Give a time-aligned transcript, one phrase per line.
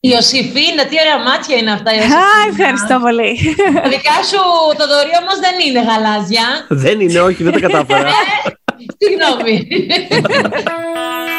[0.00, 1.94] Η Ιωσήφίνα, τι ωραία μάτια είναι αυτά.
[1.94, 2.02] Η Α,
[2.50, 3.56] ευχαριστώ πολύ.
[3.82, 4.40] Τα δικά σου
[4.78, 6.66] το δωρή όμω δεν είναι γαλάζια.
[6.68, 8.08] Δεν είναι, όχι, δεν τα κατάφερα.
[8.08, 8.12] Ε,
[8.98, 9.66] Συγγνώμη.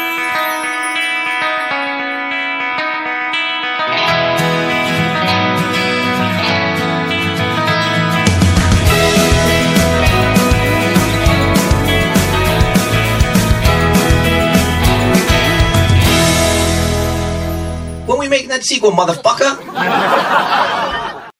[18.40, 19.50] make that sequel, motherfucker.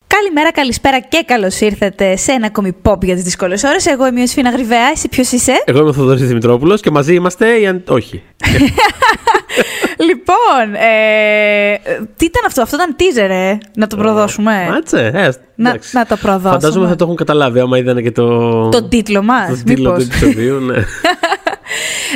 [0.06, 3.86] Καλημέρα, καλησπέρα και καλώς ήρθατε σε ένα ακόμη pop για τις δύσκολες ώρες.
[3.86, 7.14] Εγώ είμαι η Σφίνα Γρυβαία, εσύ ποιος είσαι; Εγώ είμαι ο Θοδωρής Δημητρόπουλος και μαζί
[7.14, 7.60] είμαστε.
[7.60, 8.22] οι αν- Όχι.
[10.08, 11.78] λοιπόν, ε,
[12.16, 15.96] τι ήταν αυτό, αυτό ήταν teaser, ε, να το προδώσουμε; Μάτσε, ε, Να- εντάξει.
[15.96, 16.50] να το προδώσουμε.
[16.60, 18.69] Φαντάζομαι θα το έχουν καταλάβει άμα είδανε και το.
[18.69, 19.48] Τον τίτλο μας.
[19.48, 20.74] το τίτλο του επεισοδίου, ναι.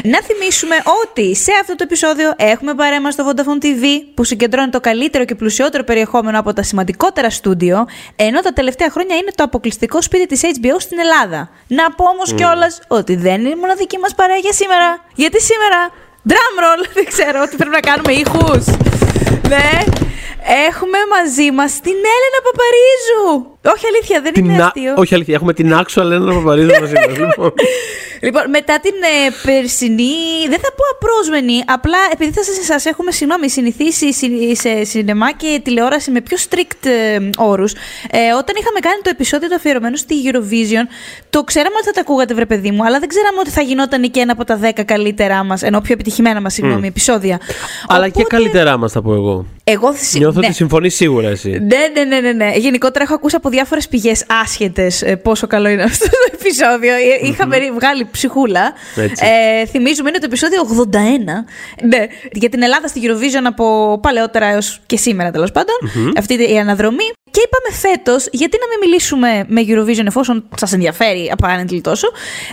[0.02, 4.70] Να θυμίσουμε ότι σε αυτό το επεισόδιο έχουμε παρέα μας το Vodafone TV που συγκεντρώνει
[4.70, 7.86] το καλύτερο και πλουσιότερο περιεχόμενο από τα σημαντικότερα στούντιο,
[8.16, 11.50] ενώ τα τελευταία χρόνια είναι το αποκλειστικό σπίτι της HBO στην Ελλάδα.
[11.66, 12.36] Να πω όμως Mm.
[12.36, 15.04] κιόλας ότι δεν είναι η μοναδική μας παρέα για σήμερα.
[15.14, 15.90] Γιατί σήμερα,
[16.28, 18.64] drum roll, δεν ξέρω ότι πρέπει να κάνουμε ήχους.
[19.48, 19.70] ναι,
[20.68, 23.26] έχουμε μαζί μας την Έλενα Παπαρίζου.
[23.74, 24.92] Όχι αλήθεια, δεν Την είναι α- αστείο.
[24.96, 27.16] Όχι αλήθεια, έχουμε την actual Έλενα Παπαρίζου μαζί μας.
[27.18, 27.52] Λοιπόν.
[28.20, 30.14] Λοιπόν, μετά την ε, περσινή,
[30.48, 35.32] δεν θα πω απρόσμενη, απλά επειδή θα σας, σας έχουμε, συγγνώμη, συνηθίσει συ- σε σινεμά
[35.32, 37.72] και τηλεόραση με πιο strict ε, όρους,
[38.10, 40.84] ε, όταν είχαμε κάνει το επεισόδιο το αφιερωμένο στη Eurovision,
[41.30, 44.10] το ξέραμε ότι θα τα ακούγατε, βρε παιδί μου, αλλά δεν ξέραμε ότι θα γινόταν
[44.10, 47.40] και ένα από τα 10 καλύτερά μας, ενώ πιο επιτυχημένα μας, συγγνώμη, επεισόδια.
[47.88, 49.46] Αλλά και Οπότε, καλύτερά μας θα πω εγώ.
[49.66, 50.46] Εγώ θυ- Νιώθω ναι.
[50.46, 51.50] ότι συμφωνείς σίγουρα εσύ.
[51.50, 52.52] Ναι, ναι, ναι, ναι, ναι.
[52.56, 56.92] Γενικότερα έχω ακούσει από διάφορες πηγές άσχετες πόσο καλό είναι αυτό το επεισόδιο.
[56.94, 58.72] Ε, Είχαμε βγάλει ψυχούλα.
[58.96, 59.24] Έτσι.
[59.62, 60.62] Ε, θυμίζουμε είναι το επεισόδιο
[60.92, 60.96] 81.
[61.86, 65.50] Ναι, για την Ελλάδα στη Eurovision από παλαιότερα έως και σήμερα τέλος
[66.18, 67.04] Αυτή η αναδρομή.
[67.30, 72.08] Και είπαμε φέτος, γιατί να μην μιλήσουμε με Eurovision εφόσον σας ενδιαφέρει apparently τόσο,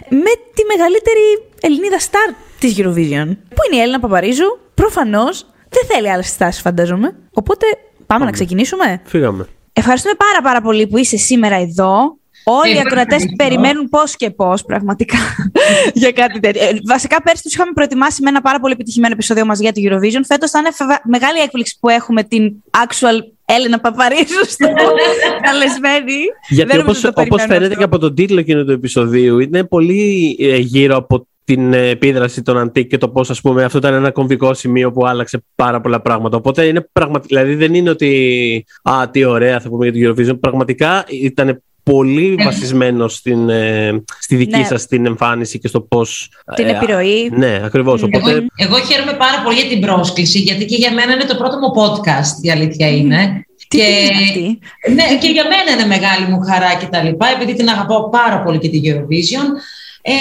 [0.09, 1.21] με τη μεγαλύτερη
[1.61, 3.27] Ελληνίδα star της Eurovision.
[3.55, 4.59] Που είναι η Έλληνα Παπαρίζου.
[4.73, 7.15] Προφανώς δεν θέλει άλλες στάσει, φαντάζομαι.
[7.33, 7.65] Οπότε
[8.05, 9.01] πάμε να ξεκινήσουμε.
[9.05, 9.47] Φύγαμε.
[9.73, 12.19] Ευχαριστούμε πάρα πάρα πολύ που είσαι σήμερα εδώ.
[12.43, 13.35] Όλοι οι Εγώ ακροατές ευχαριστώ.
[13.43, 15.17] περιμένουν πώς και πώς, πραγματικά,
[15.93, 16.63] για κάτι τέτοιο.
[16.63, 19.81] Ε, βασικά, πέρσι τους είχαμε προετοιμάσει με ένα πάρα πολύ επιτυχημένο επεισόδιο μα για το
[19.83, 20.21] Eurovision.
[20.27, 24.67] Φέτος θα είναι φεβα- μεγάλη έκπληξη που έχουμε την actual Έλενα Παπαρίζου στο
[25.47, 26.19] καλεσμένη.
[26.49, 27.77] Γιατί Δεν όπως, νομίζω το όπως περιμένουμε φαίνεται αυτό.
[27.77, 32.41] και από τον τίτλο εκείνου του επεισοδίου, είναι πολύ ε, γύρω από την ε, επίδραση
[32.41, 35.81] των Αντίκ και το πώς ας πούμε αυτό ήταν ένα κομβικό σημείο που άλλαξε πάρα
[35.81, 36.37] πολλά πράγματα.
[36.37, 40.39] Οπότε είναι πραγματικά, δηλαδή δεν είναι ότι α, τι ωραία θα πούμε για το Eurovision.
[40.39, 44.65] Πραγματικά ήταν πολύ βασισμένο στην, ε, στη δική Ναι.
[44.65, 46.31] σας την εμφάνιση και στο πώς...
[46.55, 47.29] Την ε, επιρροή.
[47.33, 48.01] Ναι, ακριβώς.
[48.01, 51.35] Εγώ, Οπότε εγώ χαίρομαι πάρα πολύ για την πρόσκληση, γιατί και για μένα είναι το
[51.35, 53.45] πρώτο μου podcast, η αλήθεια είναι.
[53.67, 54.59] Τι και, είναι αυτή;
[54.93, 58.41] ναι, και για μένα είναι μεγάλη μου χαρά και τα λοιπά, επειδή την αγαπάω πάρα
[58.43, 59.47] πολύ και την Eurovision.
[60.01, 60.13] Ε,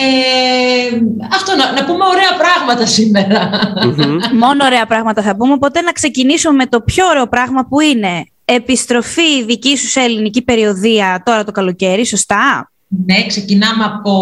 [1.32, 3.50] αυτό, να, να πούμε ωραία πράγματα σήμερα.
[3.84, 4.38] μμμ.
[4.38, 5.52] Μόνο ωραία πράγματα θα πούμε.
[5.52, 10.42] Οπότε να ξεκινήσουμε με το πιο ωραίο πράγμα που είναι επιστροφή δική σου σε ελληνική
[10.42, 12.72] περιοδία τώρα το καλοκαίρι, σωστά;
[13.06, 14.12] Ναι, ξεκινάμε από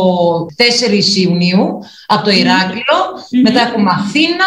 [0.57, 2.99] 4 Ιουνίου, από το ηρακλειο
[3.43, 4.47] μετά έχουμε Αθήνα,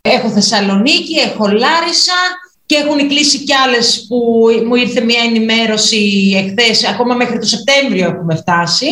[0.00, 2.20] έχω Θεσσαλονίκη, έχω Λάρισα
[2.68, 6.00] και έχουν κλείσει κι άλλες που μου ήρθε μια ενημέρωση
[6.36, 8.86] εχθές, ακόμα μέχρι το Σεπτέμβριο έχουμε φτάσει.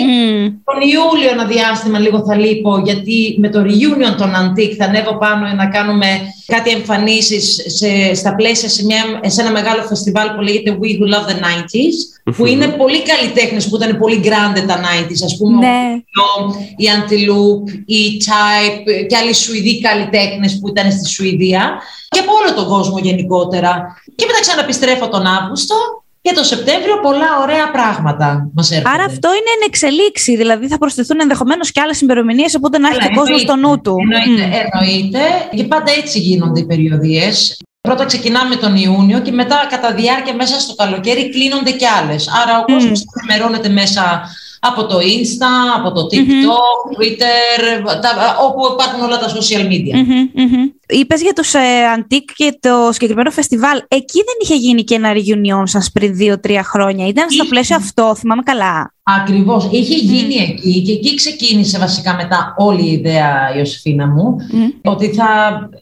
[0.64, 5.18] Τον Ιούλιο ένα διάστημα λίγο θα λείπω γιατί με το reunion των Antique θα ανέβω
[5.18, 6.06] πάνω να κάνουμε
[6.46, 11.06] κάτι εμφανίσεις σε, στα πλαίσια σε, μια, σε ένα μεγάλο φεστιβάλ που λέγεται We Who
[11.14, 15.58] Love the 90s που είναι πολλοί καλλιτέχνες που ήταν πολύ grande τα 90s ας πούμε
[15.66, 15.92] Ναι.
[15.94, 22.18] ο Pio, η Antelope, η Type και άλλοι Σουηδοί καλλιτέχνες που ήταν στη Σουηδία και
[22.18, 25.74] από όλο τον κόσμο γενικότερα και μετά ξαναπιστρέφω τον Αύγουστο
[26.20, 28.94] και το Σεπτέμβριο πολλά ωραία πράγματα μας έρχονται.
[28.94, 32.98] Άρα αυτό είναι εν εξελίξη, δηλαδή θα προσθεθούν ενδεχομένως και άλλες ημερομηνίες, οπότε να έχει
[32.98, 33.94] Καλά, ο κόσμος στο νου του.
[34.00, 34.52] Εννοείται, Μμ.
[34.72, 35.18] εννοείται.
[35.56, 37.60] Και πάντα έτσι γίνονται οι περιοδίες.
[37.86, 42.28] Πρώτα ξεκινάμε τον Ιούνιο και μετά κατά διάρκεια μέσα στο καλοκαίρι κλείνονται και άλλες.
[42.42, 44.30] Άρα ο κόσμος ενημερώνεται μέσα
[44.60, 49.94] από το Insta, από το TikTok, Twitter, τα- όπου υπάρχουν όλα τα social media.
[49.94, 50.64] Μμμ, μμμ.
[50.88, 51.58] Είπες για τους ε,
[51.98, 53.78] Antique και το συγκεκριμένο φεστιβάλ.
[53.88, 57.06] Εκεί δεν είχε γίνει και ένα reunion σας πριν δύο-τρία χρόνια.
[57.06, 57.48] Ήταν στο Είχε.
[57.52, 58.94] πλαίσιο αυτό, θυμάμαι καλά.
[59.02, 59.68] Ακριβώς.
[59.70, 64.66] Είχε γίνει εκεί και εκεί ξεκίνησε βασικά μετά όλη η ιδέα, Ιωσήφίνα μου, Μμ.
[64.84, 65.28] ότι θα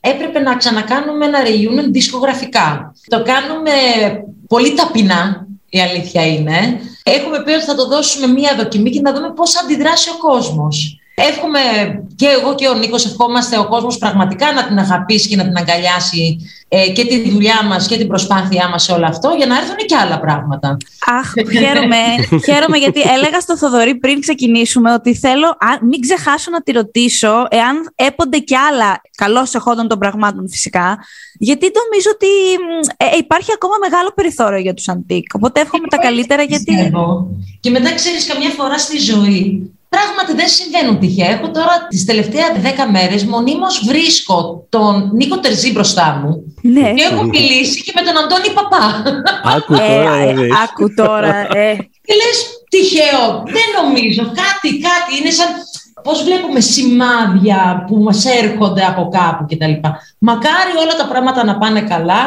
[0.01, 2.95] έπρεπε να ξανακάνουμε ένα reunion δισκογραφικά.
[3.09, 3.71] Το κάνουμε
[4.49, 6.81] πολύ ταπεινά, η αλήθεια είναι.
[7.07, 10.19] Έχουμε πει ότι θα το δώσουμε μία δοκιμή και να δούμε πώς θα αντιδράσει ο
[10.19, 10.99] κόσμος.
[11.15, 11.61] Εύχομαι
[12.17, 15.57] και εγώ και ο Νίκος ευχόμαστε ο κόσμος πραγματικά να την αγαπήσει και να την
[15.57, 16.39] αγκαλιάσει
[16.69, 19.77] ε, και τη δουλειά μας και την προσπάθειά μας σε όλο αυτό για να έρθουν
[19.77, 20.77] και άλλα πράγματα.
[21.07, 22.03] Αχ, χαίρομαι,
[22.45, 27.47] χαίρομαι γιατί έλεγα στο Θοδωρή πριν ξεκινήσουμε ότι θέλω, α, μην ξεχάσω να τη ρωτήσω
[27.51, 30.99] εάν έπονται και άλλα καλώ εχόντων των πραγμάτων φυσικά,
[31.39, 32.27] γιατί νομίζω ότι
[32.97, 35.35] ε, υπάρχει ακόμα μεγάλο περιθώριο για τους αντίκ.
[35.35, 36.93] Οπότε εύχομαι τα καλύτερα γιατί...
[37.61, 41.31] Και μετά ξέρεις καμιά φορά στη ζωή Πράγματι δεν συμβαίνουν τυχαία.
[41.31, 46.55] Έχω τώρα τις τελευταίε δέκα μέρες μονίμως βρίσκω τον Νίκο Τερζή μπροστά μου.
[46.63, 46.93] Ναι.
[46.93, 49.03] Και έχω μιλήσει και με τον Αντώνη Παπά.
[49.57, 50.15] Άκου τώρα.
[50.15, 51.35] Ε, ε, άκου τώρα.
[51.37, 51.75] Ε.
[52.07, 52.37] Και λες,
[52.69, 53.23] τυχαίο.
[53.57, 54.23] Δεν νομίζω.
[54.23, 55.11] Κάτι, κάτι.
[55.21, 55.47] Είναι σαν.
[56.03, 59.89] Πώς βλέπουμε σημάδια που μας έρχονται από κάπου κτλ.
[60.19, 62.23] Μακάρι όλα τα πράγματα να πάνε καλά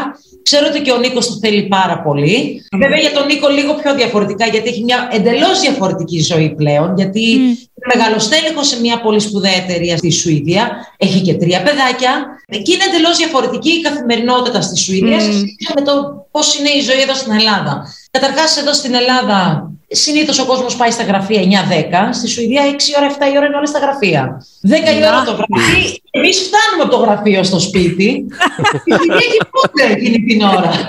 [0.50, 2.62] Ξέρω ότι και ο Νίκος το θέλει πάρα πολύ.
[2.64, 2.78] Mm.
[2.82, 6.94] Βέβαια για τον Νίκο λίγο πιο διαφορετικά, γιατί έχει μια εντελώς διαφορετική ζωή πλέον.
[6.96, 7.40] Γιατί mm.
[7.40, 10.70] είναι μεγαλοστέλεχο σε μια πολύ σπουδαία εταιρεία στη Σουηδία.
[10.98, 12.26] Έχει και τρία παιδάκια.
[12.48, 15.74] Εκεί είναι εντελώς διαφορετική η καθημερινότητα στη Σουηδία mm.
[15.76, 15.94] με το
[16.32, 17.94] πώς είναι η ζωή εδώ στην Ελλάδα.
[18.12, 22.14] Καταρχάς, εδώ στην Ελλάδα Συνήθως ο κόσμος πάει στα γραφεία 9-10.
[22.14, 24.46] Στη Σουηδία 6 ώρα, 7 η ώρα είναι όλα στα γραφεία.
[24.68, 26.02] 10 η ώρα το βράδυ.
[26.12, 28.06] Εμείς φτάνουμε από το γραφείο στο σπίτι.
[28.86, 30.72] Η Σουηδία έχει πότε εκείνη την ώρα.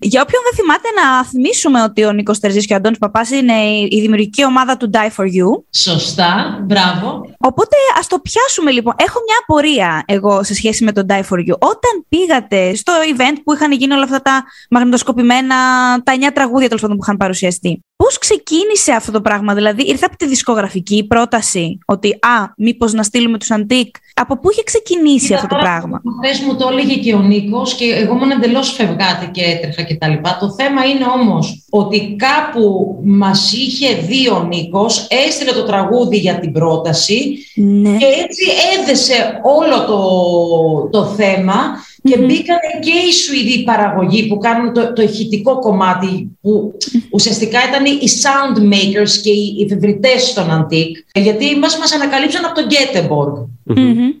[0.00, 3.52] Για όποιον δεν θυμάται, να θυμίσουμε ότι ο Νίκος Τερζής και ο Αντώνης Παπάς είναι
[3.88, 5.62] η δημιουργική ομάδα του Die for You.
[5.70, 7.20] Σωστά, μπράβο.
[7.38, 8.94] Οπότε ας το πιάσουμε λοιπόν.
[8.98, 11.58] Έχω μια απορία εγώ σε σχέση με το Die for You.
[11.58, 15.56] Όταν πήγατε στο event που είχαν γίνει όλα αυτά τα μαγνητοσκοπημένα,
[16.02, 17.82] τα 9 τραγούδια τέλος πάντων που είχαν παρουσιαστεί.
[18.04, 23.02] Πώς ξεκίνησε αυτό το πράγμα, Δηλαδή, ήρθε από τη δισκογραφική πρόταση ότι Α, μήπως να
[23.02, 23.96] στείλουμε τους Αντίκ.
[24.14, 27.84] Από πού είχε ξεκινήσει αυτό το πράγμα; Χθε μου το έλεγε και ο Νίκος και
[27.84, 30.28] εγώ ήμουν εντελώς φευγάτη και έτρεχα κτλ.
[30.40, 36.38] Το θέμα είναι όμως ότι κάπου μας είχε δει ο Νίκος, έστειλε το τραγούδι για
[36.38, 37.96] την πρόταση ναι.
[37.96, 38.44] και έτσι
[38.80, 41.54] έδεσε όλο το, το θέμα
[42.02, 46.72] και mm μπήκαν και οι Σουηδοί παραγωγοί που κάνουν το, το ηχητικό κομμάτι που
[47.10, 51.20] ουσιαστικά ήταν οι sound makers και οι εφευρητές στον Antique.
[51.22, 53.34] Γιατί μας μας ανακαλύψαν από τον Γκέτεμποργκ.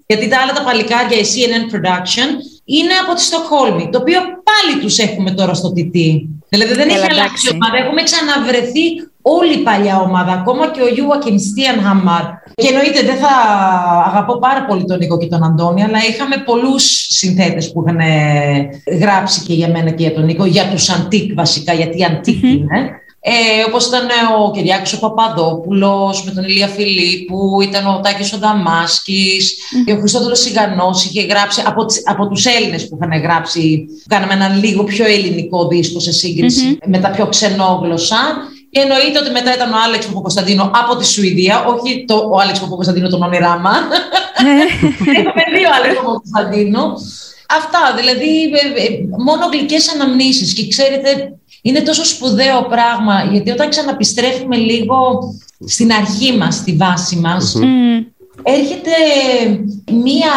[0.06, 2.28] Γιατί τα άλλα τα παλικάρια, η CNN Production,
[2.64, 5.96] είναι από τη Στοκχόλμη, το οποίο πάλι τους έχουμε τώρα στο TT.
[6.48, 8.86] Δηλαδή δεν έχει αλλάξει ομάδα, έχουμε ξαναβρεθεί
[9.22, 12.22] όλη η παλιά ομάδα, ακόμα και ο Ιούακιμ Στίανχαμαρ.
[12.54, 13.34] Και εννοείται δεν θα
[14.06, 18.00] αγαπώ πάρα πολύ τον Νίκο και τον Αντώνη, αλλά είχαμε πολλούς συνθέτες που είχαν
[19.00, 22.90] γράψει και για μένα και για τον Νίκο, για τους Αντίκ βασικά, γιατί Αντίκ είναι.
[23.20, 23.30] Ε,
[23.68, 24.06] όπως ήταν
[24.40, 29.56] ο Κυριάκος ο Παπαδόπουλος με τον Ηλία Φιλίππου, ήταν ο Τάκης ο Δαμάσκης,
[29.88, 29.96] mm.
[29.96, 34.84] ο Χριστόδουλος Σιγανός είχε γράψει από, από τους Έλληνες που είχαν γράψει, κάναμε ένα λίγο
[34.84, 38.16] πιο ελληνικό δίσκο σε συγκριση με τα πιο ξενόγλωσσα.
[38.70, 42.60] Και εννοείται ότι μετά ήταν ο Άλεξ Παπακοσταντίνο από τη Σουηδία, όχι το, ο Άλεξ
[42.60, 43.72] Παπακοσταντίνο τον Ονειράμα.
[45.00, 46.94] Είχαμε δύο Άλεξ Παπακοσταντίνο.
[47.50, 48.88] Αυτά, δηλαδή ε, ε,
[49.18, 51.32] μόνο γλυκές αναμνήσεις και ξέρετε
[51.62, 55.20] είναι τόσο σπουδαίο πράγμα, γιατί όταν ξαναπιστρέφουμε λίγο
[55.66, 57.54] στην αρχή μας, στη βάση μας,
[58.42, 58.90] έρχεται
[59.92, 60.32] μία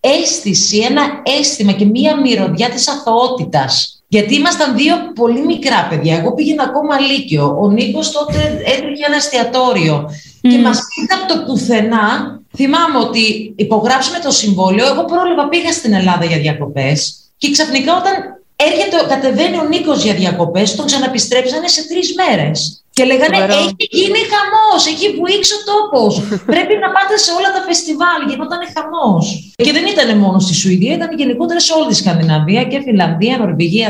[0.00, 3.99] αίσθηση, ένα αίσθημα και μία μυρωδιά της αθωότητας.
[4.12, 6.16] Γιατί ήμασταν δύο πολύ μικρά παιδιά.
[6.16, 7.56] Εγώ πήγαινα ακόμα λύκειο.
[7.60, 10.10] Ο Νίκος τότε έτρεχε ένα εστιατόριο.
[10.40, 12.38] Και μας πήγε από το πουθενά.
[12.56, 14.86] Θυμάμαι ότι υπογράψαμε το συμβόλαιο.
[14.86, 17.14] Εγώ πρόλαβα πήγα στην Ελλάδα για διακοπές.
[17.36, 18.12] Και ξαφνικά όταν
[18.56, 22.79] έρχεται, κατεβαίνει ο Νίκος για διακοπές, τον ξαναπιστρέψανε σε τρεις μέρες.
[23.00, 26.12] Και λέγανε: Έχει γίνει χαμός, έχει βουήξει ο τόπος.
[26.52, 29.24] Πρέπει να πάτε σε όλα τα φεστιβάλ, γινόταν χαμός.
[29.66, 33.88] Και δεν ήταν μόνος στη Σουηδία, ήταν γενικότερα σε όλη τη Σκανδιναβία και Φιλανδία, Νορβηγία,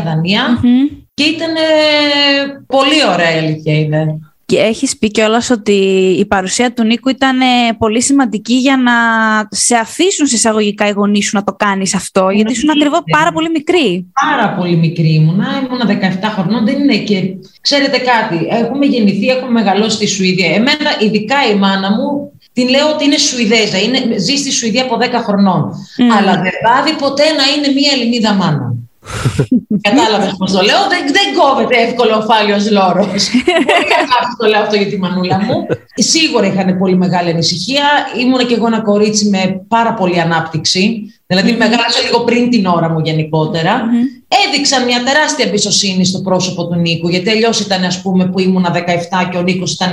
[1.15, 1.55] Και ήταν
[2.67, 4.01] πολύ ωραία η αλήθεια είναι.
[4.51, 5.73] Και έχεις πει κιόλας ότι
[6.19, 7.45] η παρουσία του Νίκου ήταν ε,
[7.79, 8.93] πολύ σημαντική για να
[9.51, 13.01] σε αφήσουν σε εισαγωγικά οι γονείς σου να το κάνεις αυτό, είναι γιατί ήσουν ακριβώς
[13.11, 14.07] πάρα πολύ μικρή.
[14.29, 15.47] Πάρα πολύ μικρή ήμουνα.
[15.65, 16.65] Ήμουνα 17 χρονών.
[16.65, 17.23] Δεν είναι και.
[17.61, 20.55] Ξέρετε κάτι, έχουμε γεννηθεί, έχουμε μεγαλώσει στη Σουηδία.
[20.55, 23.79] Εμένα, ειδικά η μάνα μου, την λέω ότι είναι Σουηδέζα.
[23.79, 25.73] Είναι, ζει στη Σουηδία από 10 χρονών.
[26.19, 28.80] Αλλά δεν πάβει ποτέ να είναι μια Ελληνίδα μάνα.
[29.81, 30.81] Κατάλαβες πώς το λέω.
[30.89, 33.23] Δεν, δεν κόβεται εύκολο ο φάλιος λόρος.
[33.69, 35.67] Πολύ αγάπη το λέω αυτό για τη μανούλα μου.
[35.95, 37.85] Σίγουρα είχαν πολύ μεγάλη ανησυχία.
[38.21, 41.15] Ήμουν και εγώ ένα κορίτσι με πάρα πολύ ανάπτυξη.
[41.27, 43.83] Δηλαδή, μεγάλωσα λίγο πριν την ώρα μου γενικότερα.
[44.47, 47.09] Έδειξαν μια τεράστια εμπιστοσύνη στο πρόσωπο του Νίκου.
[47.09, 49.91] Γιατί αλλιώς ήταν, ας πούμε, που ήμουν 17 και ο Νίκος ήταν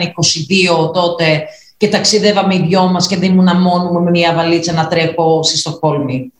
[0.87, 1.43] 22 τότε
[1.77, 5.43] και ταξιδεύαμε οι δυο μας και δεν ήμουν μόνο μου με μια βαλίτσα να τρέχω
[5.43, 6.31] στη στοκχολμη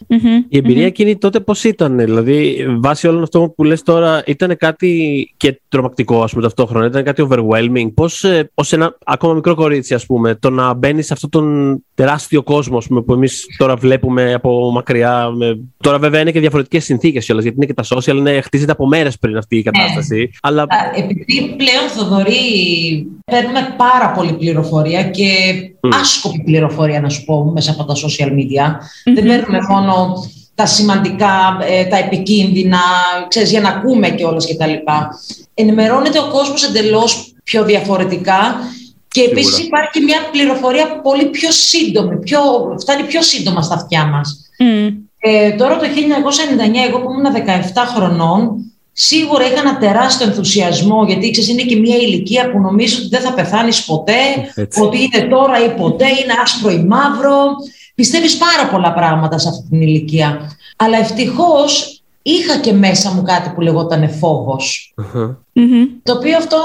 [0.50, 5.34] Η εμπειρία εκείνη τότε πώς ήταν, δηλαδή βάσει όλων αυτών που λες τώρα, ήταν κάτι
[5.38, 7.94] και τρομακτικό, ας πούμε, ταυτόχρονα, ήταν κάτι overwhelming.
[7.94, 12.44] Πώς, ως ένα ακόμα μικρό κορίτσι, ας πούμε, το να μπαίνεις σε αυτόν τον τεράστιο
[12.44, 15.30] κόσμο πούμε, που εμείς τώρα βλέπουμε από μακριά.
[15.30, 15.60] Με...
[15.78, 18.88] Τώρα, βέβαια, είναι και διαφορετικές συνθήκες κιόλας, γιατί είναι και τα social, είναι, χτίζεται από
[18.88, 19.72] μέρες πριν αυτή η Ναι.
[19.72, 20.30] κατάσταση.
[20.42, 25.28] Αλλά Επειδή πλέον, Θοδωρή, παίρνουμε πάρα πολύ πληροφορία και
[26.02, 28.76] άσκοπη πληροφορία, να σου πω, μέσα από τα social media.
[29.16, 30.14] Δεν παίρνουμε μόνο
[30.56, 32.80] τα σημαντικά, ε, τα επικίνδυνα,
[33.28, 35.10] ξέρεις, για να ακούμε κιόλας και τα λοιπά.
[35.54, 38.56] Ενημερώνεται ο κόσμος εντελώς πιο διαφορετικά
[39.18, 39.66] και επίσης Σίγουρα.
[39.68, 42.40] υπάρχει και μια πληροφορία πολύ πιο σύντομη, πιο,
[42.80, 44.50] φτάνει πιο σύντομα στα αυτιά μας.
[44.60, 44.88] Μμ.
[45.20, 48.40] Ε, τώρα το 1999, εγώ που ήμουν 17 χρονών,
[48.92, 53.22] σίγουρα είχα ένα τεράστιο ενθουσιασμό, γιατί ξέρεις, είναι και μια ηλικία που νομίζω ότι δεν
[53.22, 54.22] θα πεθάνεις ποτέ,
[54.56, 54.82] Έτσι.
[54.82, 57.56] ότι είναι τώρα ή ποτέ, είναι άσπρο ή μαύρο.
[57.96, 60.58] Πιστεύεις πάρα πολλά πράγματα σε αυτή την ηλικία.
[60.76, 61.97] Αλλά ευτυχώς
[62.30, 64.94] είχα και μέσα μου κάτι που λεγόταν φόβος.
[64.96, 65.38] Αχα.
[65.54, 65.86] Μμμ.
[66.04, 66.58] Το οποίο αυτό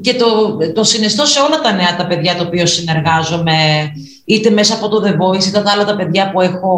[0.00, 3.54] και το, το συνιστώ σε όλα τα νέα τα παιδιά τα οποία συνεργάζομαι,
[4.24, 6.72] είτε μέσα από το The Voice, είτε τα άλλα τα παιδιά που έχω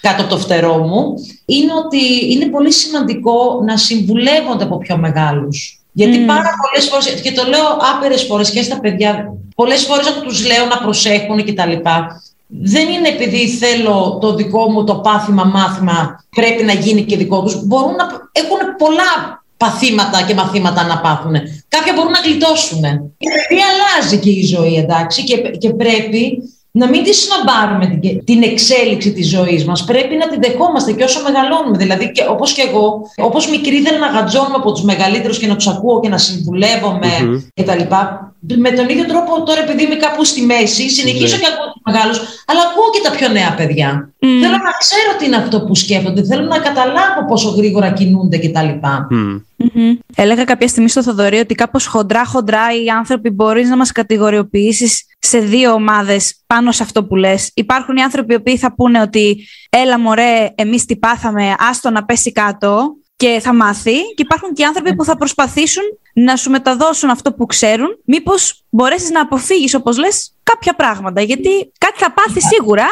[0.00, 5.80] κάτω από το φτερό μου, είναι ότι είναι πολύ σημαντικό να συμβουλεύονται από πιο μεγάλους.
[5.92, 6.26] Γιατί Μμμ.
[6.26, 10.46] πάρα πολλές φορές, και το λέω άπειρες φορές και στα παιδιά, πολλές φορές όταν τους
[10.46, 15.44] λέω να προσέχουν και τα λοιπά, δεν είναι επειδή θέλω το δικό μου το πάθημα
[15.44, 17.66] μάθημα πρέπει να γίνει και δικό τους.
[17.66, 21.34] Μπορούν να έχουν πολλά παθήματα και μαθήματα να πάθουν.
[21.68, 22.84] Κάποια μπορούν να γλιτώσουν.
[23.18, 28.24] Η παιδεία αλλάζει και η ζωή, εντάξει, και, και πρέπει να μην τη σνομπάρουμε την,
[28.24, 29.84] την εξέλιξη της ζωής μας.
[29.84, 31.76] Πρέπει να την δεχόμαστε και όσο μεγαλώνουμε.
[31.76, 35.56] Δηλαδή, και, όπως και εγώ, όπως μικρή ήθελα να γατζώνουμε από τους μεγαλύτερους και να
[35.56, 37.38] τους ακούω και να συμβουλεύομαι Μμμ.
[37.54, 37.94] κτλ.
[38.40, 41.40] Με τον ίδιο τρόπο τώρα επειδή είμαι κάπου στη μέση, συνεχίζω Ναι.
[41.42, 44.12] και ακούω τους μεγάλους, αλλά ακούω και τα πιο νέα παιδιά.
[44.20, 44.40] Μμ.
[44.40, 48.68] Θέλω να ξέρω τι είναι αυτό που σκέφτονται, θέλω να καταλάβω πόσο γρήγορα κινούνται κτλ.
[49.10, 49.38] Μμ.
[49.56, 49.94] Μμμ.
[50.16, 55.38] Έλεγα κάποια στιγμή στο Θοδωρή ότι κάπως χοντρά-χοντρά οι άνθρωποι μπορείς να μας κατηγοριοποιήσεις σε
[55.38, 57.50] δύο ομάδες πάνω σε αυτό που λες.
[57.54, 62.04] Υπάρχουν οι άνθρωποι οι οποίοι θα πούνε ότι έλα μωρέ εμείς τι πάθαμε, άστο να
[62.04, 65.82] πέσει κάτω και θα μάθει και υπάρχουν και οι άνθρωποι που θα προσπαθήσουν
[66.24, 71.48] να σου μεταδώσουν αυτό που ξέρουν μήπως μπορέσεις να αποφύγεις όπως λες κάποια πράγματα γιατί
[71.78, 72.86] κάτι θα πάθεις σίγουρα,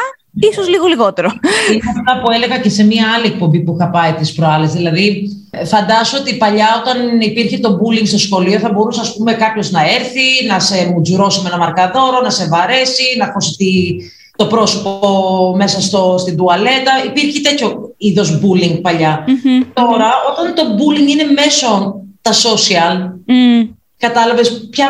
[0.51, 1.29] ίσως λίγο λιγότερο.
[1.71, 4.71] Είναι αυτά που έλεγα και σε μία άλλη εκπομπή που είχα πάει τις προάλλες.
[4.73, 9.33] Δηλαδή, ε, φαντάσου ότι παλιά όταν υπήρχε το bullying στο σχολείο θα μπορούσε ας πούμε
[9.33, 13.95] κάποιος να έρθει, να σε μουτζουρώσει με ένα μαρκαδόρο, να σε βαρέσει, να χώσει τη-
[14.35, 14.99] το πρόσωπο
[15.57, 16.91] μέσα στο, στην τουαλέτα.
[17.05, 19.25] Υπήρχε τέτοιο είδος bullying παλιά.
[19.27, 19.61] Μμμ.
[19.73, 23.61] Τώρα, όταν το bullying είναι μέσω τα social, Μμ.
[23.99, 24.87] Κατάλαβες ποια,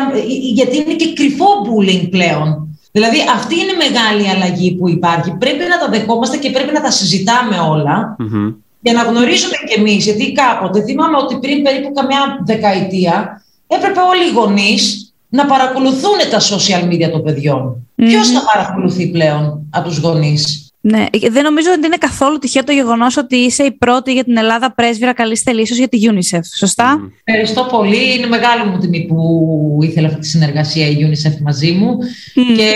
[0.52, 2.78] γιατί είναι και κρυφό bullying πλέον.
[2.92, 5.30] Δηλαδή αυτή είναι η μεγάλη αλλαγή που υπάρχει.
[5.38, 8.48] Πρέπει να τα δεχόμαστε και πρέπει να τα συζητάμε όλα Μμμ.
[8.80, 10.04] για να γνωρίζουμε κι εμείς.
[10.04, 16.40] Γιατί κάποτε θυμάμαι ότι πριν περίπου καμιά δεκαετία έπρεπε όλοι οι γονείς να παρακολουθούν τα
[16.40, 17.86] social media των παιδιών.
[17.94, 18.06] Μμμ.
[18.08, 22.72] Ποιος θα παρακολουθεί πλέον από τους γονείς; Ναι, δεν νομίζω ότι είναι καθόλου τυχαίο το
[22.72, 26.40] γεγονός ότι είσαι η πρώτη για την Ελλάδα πρέσβυρα καλής θελήσεως για τη UNICEF.
[26.56, 28.14] Σωστά; Ευχαριστώ πολύ.
[28.16, 31.98] Είναι μεγάλη μου τιμή που ήθελε αυτή τη συνεργασία η UNICEF μαζί μου.
[32.34, 32.54] Μμ.
[32.56, 32.74] Και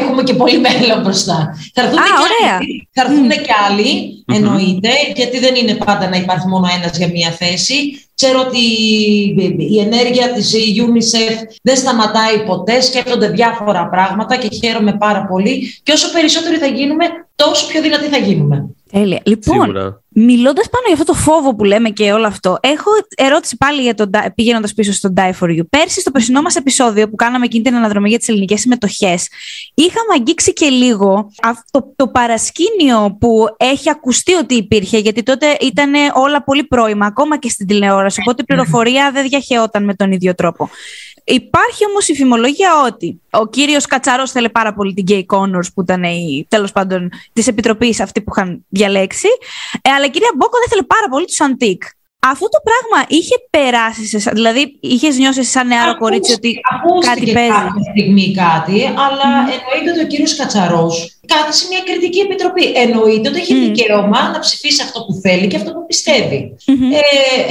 [0.00, 1.56] έχουμε και πολύ μέλλον μπροστά.
[1.74, 2.56] Θα έρθουν Α, και ωραία.
[2.56, 7.08] άλλοι, θα έρθουν και άλλοι εννοείται, γιατί δεν είναι πάντα να υπάρχει μόνο ένας για
[7.08, 8.04] μία θέση.
[8.14, 8.64] Ξέρω ότι
[9.56, 15.80] η ενέργεια της UNICEF δεν σταματάει ποτέ, σκέφτονται διάφορα πράγματα και χαίρομαι πάρα πολύ.
[15.82, 17.04] Και όσο περισσότεροι θα γίνουμε,
[17.44, 18.74] τόσο πιο δυνατοί θα γίνουμε.
[18.92, 19.20] Τέλεια.
[19.24, 20.02] Λοιπόν, Σίγουρα.
[20.08, 23.94] μιλώντας πάνω για αυτό το φόβο που λέμε και όλο αυτό, έχω ερώτηση πάλι για
[23.94, 25.60] τον, πηγαίνοντας πίσω στο Die for You.
[25.70, 29.28] Πέρσι, στο περσινό μας επεισόδιο που κάναμε εκείνη την αναδρομή για τις ελληνικές συμμετοχές,
[29.74, 35.92] είχαμε αγγίξει και λίγο αυτό το παρασκήνιο που έχει ακουστεί ότι υπήρχε, γιατί τότε ήταν
[36.14, 38.20] όλα πολύ πρώιμα, ακόμα και στην τηλεόραση.
[38.20, 40.70] Οπότε η πληροφορία δεν διαχαιόταν με τον ίδιο τρόπο.
[41.24, 45.80] Υπάρχει όμως η φημολογία ότι ο κύριος Κατσαρός θέλει πάρα πολύ την Gay Connors που
[45.80, 49.28] ήταν η, τέλος πάντων της επιτροπής αυτή που είχαν διαλέξει
[49.82, 51.82] ε, αλλά η κυρία Μπόκο δεν θέλει πάρα πολύ τους Αντίκ.
[52.26, 57.08] Αυτό το πράγμα είχε περάσει σε εσά, δηλαδή είχες νιώσει σαν νεάρο κορίτσι ότι ακούστηκε
[57.20, 57.50] κάτι παίζει.
[57.50, 60.94] κάποια στιγμή κάτι, αλλά εννοείται ότι ο κύριος Κατσαρός
[61.32, 62.64] κάθισε μια κριτική επιτροπή.
[62.84, 63.62] Εννοείται ότι έχει Μμμ.
[63.64, 66.40] δικαίωμα να ψηφίσει αυτό που θέλει και αυτό που πιστεύει.
[66.66, 66.90] Μμμ.
[66.92, 67.00] Ε,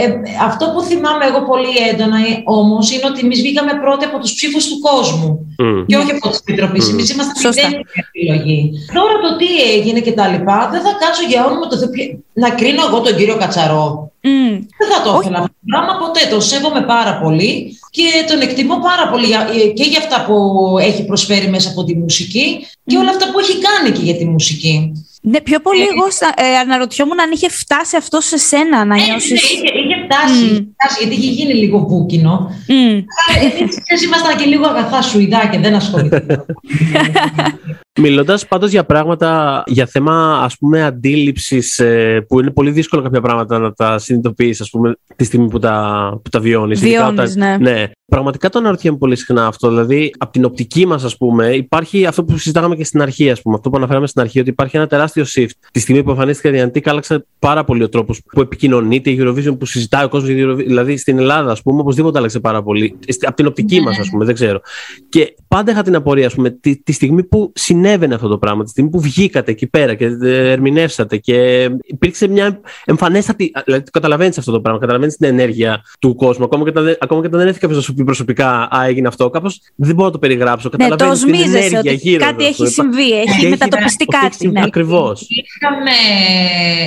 [0.03, 0.07] ε,
[0.49, 4.33] αυτό που θυμάμαι εγώ πολύ έντονα ε, όμως είναι ότι εμείς βγήκαμε πρώτοι από τους
[4.33, 5.85] ψήφους του κόσμου Μμ.
[5.89, 6.83] και όχι από τις επιτροπές.
[6.85, 6.93] Μμμ.
[6.93, 7.67] Εμείς είμαστε Σωστά.
[7.67, 8.59] μηδέν επιλογή.
[8.97, 11.89] Τώρα το τι έγινε και τα λοιπά, δεν θα κάτσω για όνομα το Θεό.
[11.89, 14.08] Ποιο- Να κρίνω εγώ τον κύριο Κατσαρό.
[14.23, 14.49] Μμ.
[14.79, 16.19] Δεν θα το ήθελα αυτό το πράγμα ποτέ.
[16.29, 20.35] Το σέβομαι πάρα πολύ και τον εκτιμώ πάρα πολύ για- ε, και για αυτά που
[20.81, 24.25] έχει προσφέρει μέσα από τη μουσική και όλα αυτά που έχει κάνει και για τη
[24.25, 24.91] μουσική.
[25.21, 28.97] Ναι, πιο πολύ εγώ στα- ε, αναρωτιόμουν αν είχε φτάσει αυτό σε σένα να Ε,
[28.99, 29.41] ναι, νιώσεις.
[29.43, 32.51] είχε, είχε φτάσει, είχε φτάσει, γιατί είχε γίνει λίγο βούκινο.
[32.67, 32.73] Μμ.
[32.75, 36.45] Αλλά εμείς ξέρεις, ήμασταν και λίγο αγαθά σουηδάκια, δεν ασχοληθήκαμε.
[37.99, 41.81] Μιλώντας πάντως για πράγματα, για θέμα ας πούμε αντίληψης,
[42.27, 46.19] που είναι πολύ δύσκολο κάποια πράγματα να τα συνειδητοποιείς, ας πούμε, τη στιγμή που τα,
[46.23, 46.79] που τα βιώνεις.
[46.79, 47.57] Βιώνεις, ναι.
[47.57, 47.89] ναι.
[48.05, 49.69] Πραγματικά το αναρωτιέμαι πολύ συχνά αυτό.
[49.69, 53.41] Δηλαδή, από την οπτική μας, ας πούμε, υπάρχει αυτό που συζητάγαμε και στην αρχή, ας
[53.41, 55.49] πούμε, αυτό που αναφέραμε στην αρχή, ότι υπάρχει ένα τεράστιο shift.
[55.71, 59.59] Τη στιγμή που εμφανίστηκε η Αντίκα, άλλαξε πάρα πολύ ο τρόπος που επικοινωνείται η Eurovision,
[59.59, 60.55] που συζητάει ο κόσμος.
[60.55, 62.97] Δηλαδή, στην Ελλάδα, ας πούμε, οπωσδήποτε άλλαξε πάρα πολύ.
[63.21, 64.61] Από την οπτική μας, ας πούμε, δεν ξέρω.
[65.09, 68.63] Και πάντα είχα την απορία, ας πούμε, τη, τη στιγμή που συνέβαινε αυτό το πράγμα,
[68.63, 73.51] τη στιγμή που βγήκατε εκεί πέρα και ε, ερμηνεύσατε και υπήρξε μια εμφανέστατη.
[73.65, 76.43] Δηλαδή, καταλαβαίνεις αυτό το πράγμα, καταλαβαίνεις την ενέργεια του κόσμου.
[76.43, 78.85] Ακόμα και, όταν δεν- ακόμα και όταν δεν έρθει κάποιος να σου πει προσωπικά, Α,
[78.87, 80.69] έγινε αυτό, κάπως δεν μπορώ να το περιγράψω.
[80.77, 82.91] Ναι, το Καταλαβαίνεις την οσμίζεσαι ενέργεια ότι γύρω κάτι εδώ, έχει ας πούμε.
[82.93, 84.47] συμβεί, έχει μετατοπιστεί κάτι.
[84.47, 84.61] Ναι.
[84.63, 85.27] Ακριβώς.
[85.29, 85.91] Είχαμε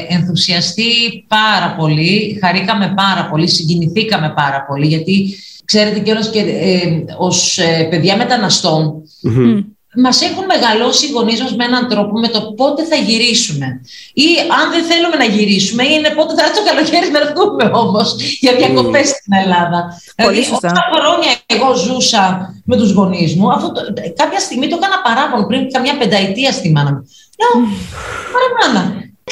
[0.09, 0.83] ενθουσιαστεί
[1.29, 5.35] πάρα πολύ, χαρήκαμε πάρα πολύ, συγκινηθήκαμε πάρα πολύ, γιατί
[5.65, 9.59] ξέρετε κιόλας και ε, ως ε, παιδιά μεταναστών, Μμ.
[9.97, 13.67] Μας έχουν μεγαλώσει οι γονείς μας με έναν τρόπο με το πότε θα γυρίσουμε.
[14.15, 14.29] Ή
[14.61, 18.09] αν δεν θέλουμε να γυρίσουμε, είναι πότε θα έρθει το καλοκαίρι να έρθουμε όμως
[18.41, 19.79] για διακοπές στην Ελλάδα.
[20.17, 20.69] Πολύ δηλαδή, σωστά.
[20.73, 22.23] όσα χρόνια εγώ ζούσα
[22.65, 23.81] με τους γονείς μου, αυτό το,
[24.21, 27.03] κάποια στιγμή το έκανα παράπονο πριν καμιά πενταετία στη μάνα μου.
[27.41, 27.53] Λέω,
[28.37, 28.83] Ωραία μάνα,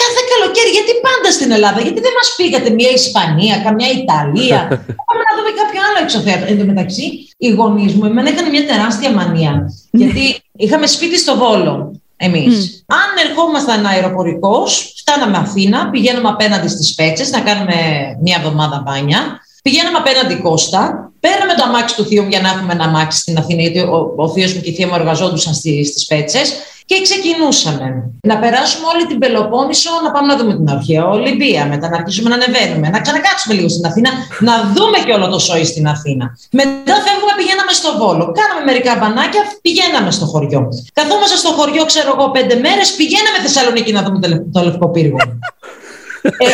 [0.03, 4.61] κάθε καλοκαίρι γιατί πάντα στην Ελλάδα, γιατί δεν μας πήγατε μια Ισπανία, καμιά Ιταλία,
[5.09, 6.45] πάμε να δούμε κάποιο άλλο εξωθέατο.
[6.51, 7.05] Εν τω μεταξύ,
[7.43, 9.53] οι γονείς μου εμένα είχαν μια τεράστια μανία.
[10.01, 10.25] γιατί
[10.61, 12.85] είχαμε σπίτι στο Βόλο εμείς.
[12.87, 17.75] Αν ερχόμασταν αεροπορικός, φτάναμε Αθήνα, πηγαίναμε απέναντι στις Πέτσες να κάνουμε
[18.23, 19.41] μια εβδομάδα μπάνια.
[19.63, 23.39] Πηγαίναμε απέναντι Κώστα, παίρναμε το αμάξι του θείου μου για να έχουμε ένα αμάξι στην
[23.39, 26.53] Αθήνα, γιατί ο, ο θείος μου και η θεία μου εργαζόντουσαν στι, στις Πέτσες
[26.91, 27.87] και ξεκινούσαμε.
[28.31, 32.29] Να περάσουμε όλη την Πελοπόννησο, να πάμε να δούμε την αρχαία Ολυμπία, μετά να αρχίσουμε
[32.33, 34.11] να ανεβαίνουμε, να ξανακάτσουμε λίγο στην Αθήνα,
[34.49, 36.25] να δούμε και όλο το σόι στην Αθήνα.
[36.61, 38.25] Μετά φεύγουμε, πηγαίναμε στο Βόλο.
[38.39, 40.61] Κάναμε μερικά μπανάκια, πηγαίναμε στο χωριό.
[40.99, 44.87] Καθόμαστε στο χωριό, ξέρω εγώ, πέντε μέρες, πηγαίναμε Θεσσαλονίκη να δούμε το, λευ- το λευκό
[44.95, 45.19] πύργο.
[46.45, 46.47] ε,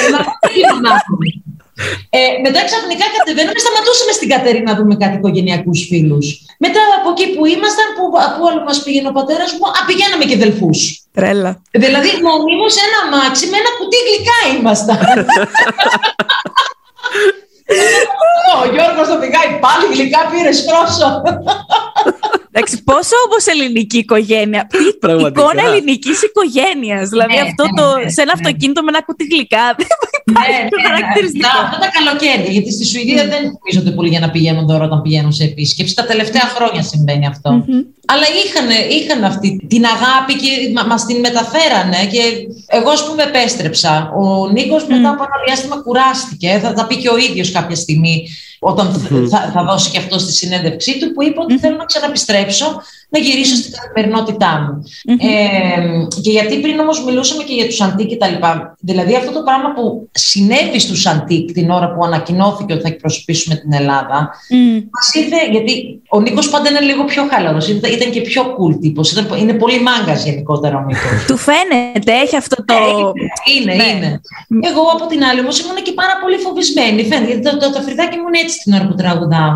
[0.84, 0.98] να
[1.76, 2.18] δούμε τι να μάθουμε.
[2.18, 6.26] Ε, μετά ξαφνικά κατεβαίνουμε, σταματούσαμε στην Κατερίνα να δούμε κάτι οικογενειακούς φίλους.
[6.64, 10.24] Μετά από εκεί που ήμασταν, που, που άλλο μας πήγαινε ο πατέρας μου, α, πηγαίναμε
[10.30, 10.80] και δελφούς.
[11.16, 11.50] Τρέλα.
[11.84, 15.00] Δηλαδή, μονίμω ένα μάξι με ένα κουτί γλυκά ήμασταν.
[18.62, 21.08] Ο Γιώργος το πηγάει πάλι γλυκά πήρε πρόσω.
[22.52, 24.66] Εντάξει, πόσο όμως ελληνική οικογένεια.
[24.66, 25.40] Τι Πραγματικά.
[25.40, 27.08] εικόνα ελληνικής οικογένειας.
[27.08, 28.40] Δηλαδή Ναι, αυτό ναι, το, ναι, σε ένα ναι.
[28.42, 29.76] αυτοκίνητο με ένα κουτί γλυκά.
[30.26, 31.48] Δεν υπάρχει πιο χαρακτηριστικό.
[31.48, 35.02] Αυτά, αυτά τα καλοκαίρια, γιατί στη Σουηδία δεν νομίζονται πολύ για να πηγαίνουν δώρο όταν
[35.02, 35.94] πηγαίνουν σε επίσκεψη.
[35.94, 37.50] Τα τελευταία χρόνια συμβαίνει αυτό.
[37.52, 37.80] Μμμ.
[38.12, 42.22] Αλλά είχαν, είχαν αυτή την αγάπη και μα, μας την μεταφέρανε και
[42.66, 44.12] εγώ ας πούμε επέστρεψα.
[44.20, 48.28] Ο Νίκος μετά από ένα διάστημα κουράστηκε, θα τα πει και ο ίδιος κάποια στιγμή
[48.70, 48.86] όταν
[49.30, 52.66] θα, θα δώσει και αυτό στη συνέντευξή του που είπε ότι θέλω να ξαναπιστρέψω
[53.08, 54.82] να γυρίσω στην καθημερινότητά μου.
[55.18, 58.76] Ε, και γιατί πριν όμως μιλούσαμε και για τους Αντίκ και τα λοιπά.
[58.80, 63.54] Δηλαδή αυτό το πράγμα που συνέβη στους Αντίκ την ώρα που ανακοινώθηκε ότι θα εκπροσωπήσουμε
[63.54, 64.78] την Ελλάδα Μμ.
[64.94, 68.78] Μας ήρθε, γιατί ο Νίκος πάντα είναι λίγο πιο χαλαρός, ήταν, ήταν και πιο cool
[68.80, 69.24] τύπος.
[69.40, 71.24] Είναι πολύ μάγκας γενικότερα ο Νίκος.
[71.28, 72.74] Του φαίνεται, έχει αυτό το.
[73.54, 73.84] είναι, Ναι.
[73.96, 74.20] είναι.
[74.70, 77.00] Εγώ από την άλλη όμως ήμουν και πάρα πολύ φοβισμένη.
[77.08, 79.54] Φαίνεται, γιατί το, το, το φρυδάκι μου είναι έτσι την ώρα που τραγουδάω.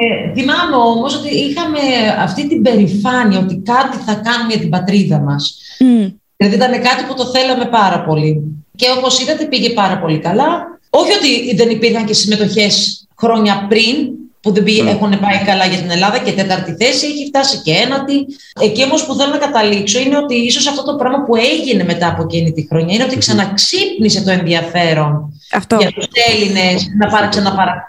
[0.00, 1.78] ε, θυμάμαι όμως ότι είχαμε
[2.18, 5.58] αυτή την περηφάνεια ότι κάτι θα κάνουμε για την πατρίδα μας.
[5.78, 6.06] Μμ.
[6.36, 8.62] Δηλαδή ήταν κάτι που το θέλαμε πάρα πολύ.
[8.76, 10.78] Και όπως είδατε πήγε πάρα πολύ καλά.
[10.90, 14.17] Όχι ότι δεν υπήρχαν και συμμετοχές χρόνια πριν
[14.48, 17.72] που δεν πήγε, έχουν πάει καλά για την Ελλάδα και τέταρτη θέση έχει φτάσει και
[17.72, 18.26] ένατη.
[18.60, 22.08] Εκεί όμως που θέλω να καταλήξω είναι ότι ίσως αυτό το πράγμα που έγινε μετά
[22.08, 25.76] από εκείνη τη χρονιά είναι ότι ξαναξύπνησε το ενδιαφέρον Αυτό.
[25.80, 27.88] για τους Έλληνες να παρα,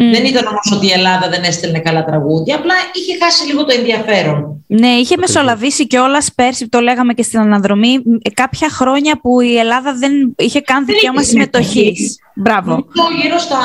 [0.00, 0.12] ξαναπαρακολουθήσουν.
[0.12, 3.74] Δεν ήταν όμως ότι η Ελλάδα δεν έστελνε καλά τραγούδια, απλά είχε χάσει λίγο το
[3.78, 4.64] ενδιαφέρον.
[4.66, 9.56] Ναι, είχε μεσολαβήσει κιόλας πέρσι, το λέγαμε και στην αναδρομή, ε, κάποια χρόνια που η
[9.58, 11.72] Ελλάδα δεν είχε καν Δεν δικαίωμα είχε συμμετοχής.
[11.74, 12.14] συμμετοχή.
[12.34, 12.70] Μπράβο.
[12.70, 13.58] Νομίζω γύρω στα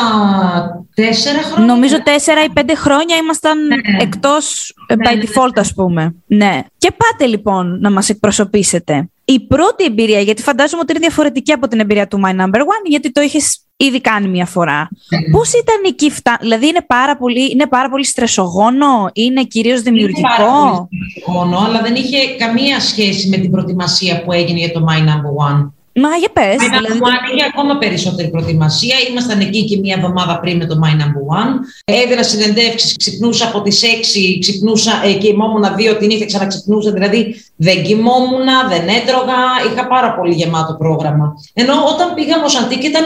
[0.93, 1.73] τέσσερα χρόνια.
[1.73, 3.57] Νομίζω τέσσερα ή πέντε χρόνια ήμασταν
[3.99, 6.15] εκτός ε, by ναι, default, ας πούμε.
[6.25, 6.59] Ναι.
[6.77, 9.09] Και πάτε λοιπόν να μας εκπροσωπήσετε.
[9.25, 12.85] Η πρώτη εμπειρία, γιατί φαντάζομαι ότι είναι διαφορετική από την εμπειρία του My Number One,
[12.87, 14.89] γιατί το έχεις ήδη κάνει μια φορά.
[15.31, 16.37] Πώς ήταν εκεί, φτα...
[16.41, 21.59] δηλαδή είναι πάρα, πολύ, είναι πάρα πολύ στρεσογόνο, είναι κυρίως Είναι πάρα δημιουργικό; πολύ συμφωνώ,
[21.59, 25.71] αλλά δεν είχε καμία σχέση με την προετοιμασία που έγινε για το My Number One.
[26.03, 26.55] Μα για πες.
[26.59, 28.95] My Δηλαδή, Number One είχε ακόμα περισσότερη προετοιμασία.
[29.09, 31.51] Ήμασταν εκεί και μία εβδομάδα πριν με το My Number One.
[31.85, 36.91] Έδινα συνεντεύξεις, ξυπνούσα από τις 6, ξυπνούσα ε, και κοιμόμουν δύο τη νύχτα, ξαναξυπνούσα.
[36.91, 39.39] Δηλαδή δεν κοιμόμουν, δεν έτρωγα.
[39.71, 41.33] Είχα πάρα πολύ γεμάτο πρόγραμμα.
[41.53, 43.03] Ενώ όταν πήγα Μοσαντίκ ήταν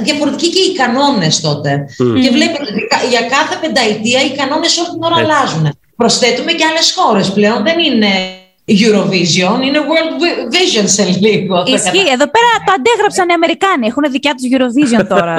[0.00, 1.84] διαφορετικοί και οι κανόνες τότε.
[1.96, 5.30] Και βλέπετε ότι κα- για κάθε πενταετία οι κανόνες όλη την ώρα Έτσι.
[5.32, 5.78] αλλάζουν.
[5.96, 7.62] Προσθέτουμε και άλλες χώρες πλέον.
[7.62, 8.08] Δεν είναι
[8.68, 11.56] Eurovision, είναι World Vi- Vision σε λίγο.
[11.56, 12.08] θα Ισχύει.
[12.16, 13.86] Εδώ πέρα το αντέγραψαν οι Αμερικάνοι.
[13.86, 15.34] Έχουν δικιά τους Eurovision τώρα.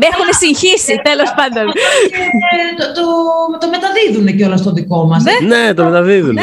[0.00, 1.72] Με έχουν συγχύσει, τέλος πάντων.
[1.72, 3.04] Και το, το,
[3.60, 5.22] το μεταδίδουν και όλα στο δικό μας.
[5.46, 6.34] Ναι, το μεταδίδουν.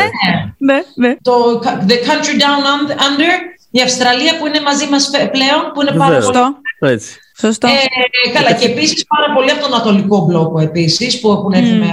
[0.57, 1.15] ναι, ναι.
[1.21, 2.61] Το The Country Down
[3.07, 3.33] Under,
[3.71, 6.25] η Αυστραλία που είναι μαζί μας φε- πλέον, που είναι πάρα Βεβαίως.
[6.25, 6.37] πολύ...
[6.37, 6.61] Σωστό.
[6.79, 7.19] Έτσι.
[7.39, 7.67] Σωστό.
[7.67, 11.87] Ε, καλά, και επίσης πάρα πολύ από τον Ανατολικό μπλόκο επίσης, που έχουν έρθει με,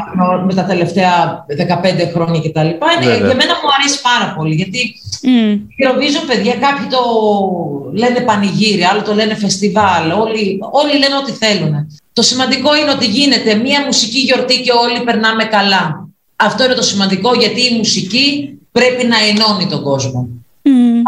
[0.46, 2.60] με τα τελευταία 15 χρόνια κτλ.
[2.60, 3.16] Είναι, Βέβαια.
[3.16, 4.80] για μένα μου αρέσει πάρα πολύ, γιατί
[5.22, 5.52] Μμ.
[5.52, 7.02] η Eurovision, παιδιά, κάποιοι το
[7.92, 11.74] λένε πανηγύρι, άλλοι το λένε φεστιβάλ, όλοι, όλοι λένε ό,τι θέλουν.
[12.12, 16.08] Το σημαντικό είναι ότι γίνεται μία μουσική γιορτή και όλοι περνάμε καλά.
[16.36, 20.28] Αυτό είναι το σημαντικό, γιατί η μουσική πρέπει να ενώνει τον κόσμο.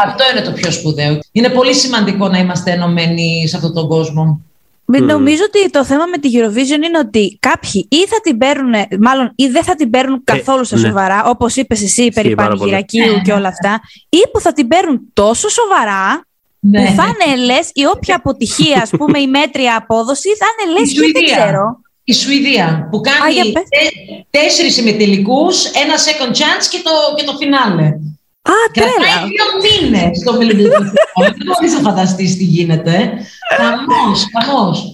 [0.05, 0.09] Μμ.
[0.09, 1.19] Αυτό είναι το πιο σπουδαίο.
[1.31, 4.41] Είναι πολύ σημαντικό να είμαστε ενωμένοι σε αυτόν τον κόσμο.
[4.91, 8.73] Με- Νομίζω ότι το θέμα με τη Eurovision είναι ότι κάποιοι ή θα την παίρνουν,
[8.99, 10.87] μάλλον ή δεν θα την παίρνουν καθόλου στα ναι.
[10.87, 12.59] σοβαρά, όπως είπες εσύ περί πάρα πολύ.
[12.59, 16.23] πανηγυρακίου και όλα αυτά, ή που θα την παίρνουν τόσο σοβαρά
[16.59, 16.85] Ναι.
[16.85, 20.89] που θα είναι λες η όποια αποτυχία, ας πούμε, η μέτρια απόδοση, θα είναι λες
[20.91, 21.35] Η και δεν Σουηδία.
[21.37, 21.79] ξέρω.
[22.03, 23.63] Η Σουηδία που Α, κάνει για πες.
[23.69, 27.93] τε- τέσσερις ημιτελικούς, ένα second chance και το, και το φινάλε.
[28.51, 29.27] Α, Κρατάει τρέλα.
[29.31, 31.19] δύο μήνες το Μελισσιπτικό.
[31.23, 32.93] Δεν μπορείς να φανταστείς τι γίνεται.
[33.57, 34.93] Χαμός, χαμός.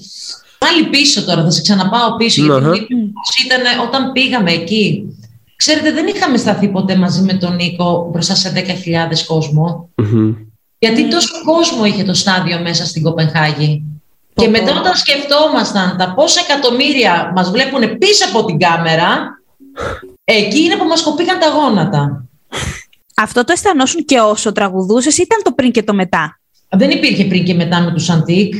[0.58, 2.54] Πάλι πίσω τώρα, θα σε ξαναπάω πίσω.
[2.54, 2.60] Αχα.
[2.76, 2.96] Γιατί
[3.46, 5.16] ήταν όταν πήγαμε εκεί.
[5.56, 9.90] Ξέρετε, δεν είχαμε σταθεί ποτέ μαζί με τον Νίκο μπροστά σε 10.000 κόσμο.
[9.96, 10.34] Μμμ.
[10.78, 13.84] Γιατί τόσο κόσμο είχε το στάδιο μέσα στην Κοπενχάγη.
[14.36, 19.40] Και μετά όταν σκεφτόμασταν τα πόσα εκατομμύρια μας βλέπουν πίσω από την κάμερα,
[20.40, 22.26] εκεί είναι που μας κοπήκαν τα γόνατα.
[23.18, 26.40] Αυτό το αισθανόσουν και όσο τραγουδούσες, ήταν το πριν και το μετά.
[26.70, 28.54] Δεν υπήρχε πριν και μετά με τους Αντίκ.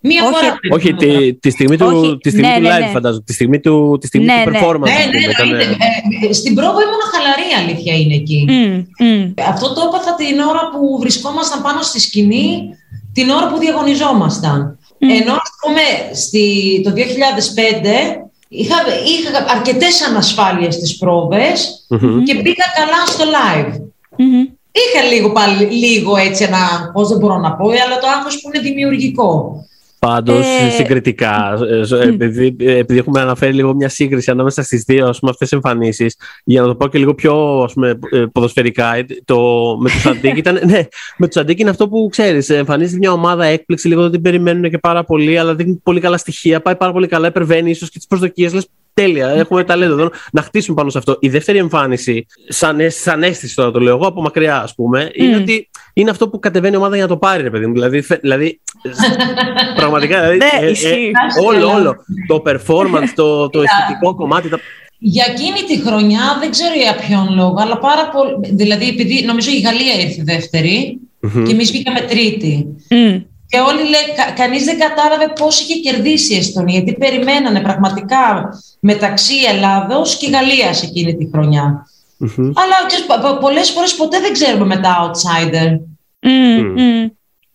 [0.00, 0.72] Μία Όχι, φορά πριν.
[0.72, 2.86] Όχι, τη, τη στιγμή του, Όχι, τη στιγμή ναι, του ναι, live, ναι.
[2.86, 3.22] φαντάζομαι.
[3.26, 4.58] Τη στιγμή του, τη στιγμή Ναι, του ναι.
[4.60, 4.78] performance.
[4.80, 5.76] Ναι, ας ναι, πούμε, ήταν- εννοείται.
[6.22, 8.44] Ε, ε, στην πρόβα ήμουν χαλαρή, αλήθεια είναι εκεί.
[8.48, 9.32] Μμ, μμ.
[9.48, 12.68] Αυτό το έπαθα την ώρα που βρισκόμασταν πάνω στη σκηνή,
[13.12, 14.78] την ώρα που διαγωνιζόμασταν.
[14.98, 15.82] Ενώ, ας πούμε,
[16.14, 16.44] στη,
[16.84, 22.22] το 2005 είχα, είχα αρκετές ανασφάλειες στις πρόβες Μμμ.
[22.22, 23.72] και πήγα καλά στο live.
[24.18, 24.44] Μμμ.
[24.72, 28.50] Είχα λίγο, πάλι, λίγο έτσι ένα άγχος, δεν μπορώ να πω, αλλά το άγχος που
[28.52, 29.60] είναι δημιουργικό.
[29.98, 34.82] Πάντως, Ε, συγκριτικά, ε, ε, επειδή, ε, επειδή έχουμε αναφέρει λίγο μια σύγκριση ανάμεσα στις
[34.82, 38.94] δύο αυτές τις εμφανίσεις, για να το πω και λίγο πιο ας πούμε, ε, ποδοσφαιρικά,
[38.94, 39.36] ε, το,
[39.80, 40.60] με τους Αντίκ ήταν.
[40.64, 40.82] Ναι,
[41.16, 42.50] με τους Αντίκ είναι αυτό που ξέρεις.
[42.50, 46.16] Εμφανίζεται μια ομάδα έκπληξη, λίγο δεν την περιμένουν και πάρα πολύ, αλλά δείχνει πολύ καλά
[46.16, 46.60] στοιχεία.
[46.60, 48.68] Πάει πάρα πολύ καλά, υπερβαίνει ίσως και τις προσδοκίες.
[49.00, 51.16] Λε τέλεια, έχουμε ταλέντο εδώ να χτίσουμε πάνω σε αυτό.
[51.20, 55.10] Η δεύτερη εμφάνιση, σαν, αίσθηση- σαν αίσθηση τώρα το λέω εγώ από μακριά, ας πούμε,
[55.14, 55.40] είναι Μμ.
[55.40, 57.72] ότι είναι αυτό που κατεβαίνει η ομάδα για να το πάρει, ρε παιδί μου.
[57.72, 58.60] Δηλαδή, φε- δηλαδή
[59.76, 60.20] πραγματικά.
[60.20, 61.10] Δηλαδή, Ναι, ισχύει.
[61.44, 61.96] όλο, όλο.
[62.26, 64.48] Το performance, το, το αισθητικό κομμάτι.
[64.48, 64.58] Τα...
[64.98, 68.54] Για εκείνη τη χρονιά, δεν ξέρω για ποιον λόγο, αλλά πάρα πολύ.
[68.54, 70.98] Δηλαδή, επειδή νομίζω η Γαλλία ήρθε δεύτερη
[71.44, 72.66] και εμείς βγήκαμε τρίτη.
[72.90, 73.18] Μμ.
[73.56, 78.48] Και όλοι λέει, κα, κανείς δεν κατάλαβε πώς είχε κερδίσει η Εστονία, γιατί περιμένανε πραγματικά
[78.80, 81.86] μεταξύ Ελλάδος και Γαλλίας εκείνη τη χρονιά.
[82.16, 82.44] Μμμ.
[82.44, 85.78] Αλλά ξέρεις, πο- πο- πολλές φορές ποτέ δεν ξέρουμε με τα outsider.
[86.20, 86.70] Μμ, Μμ.
[86.70, 86.78] μμ.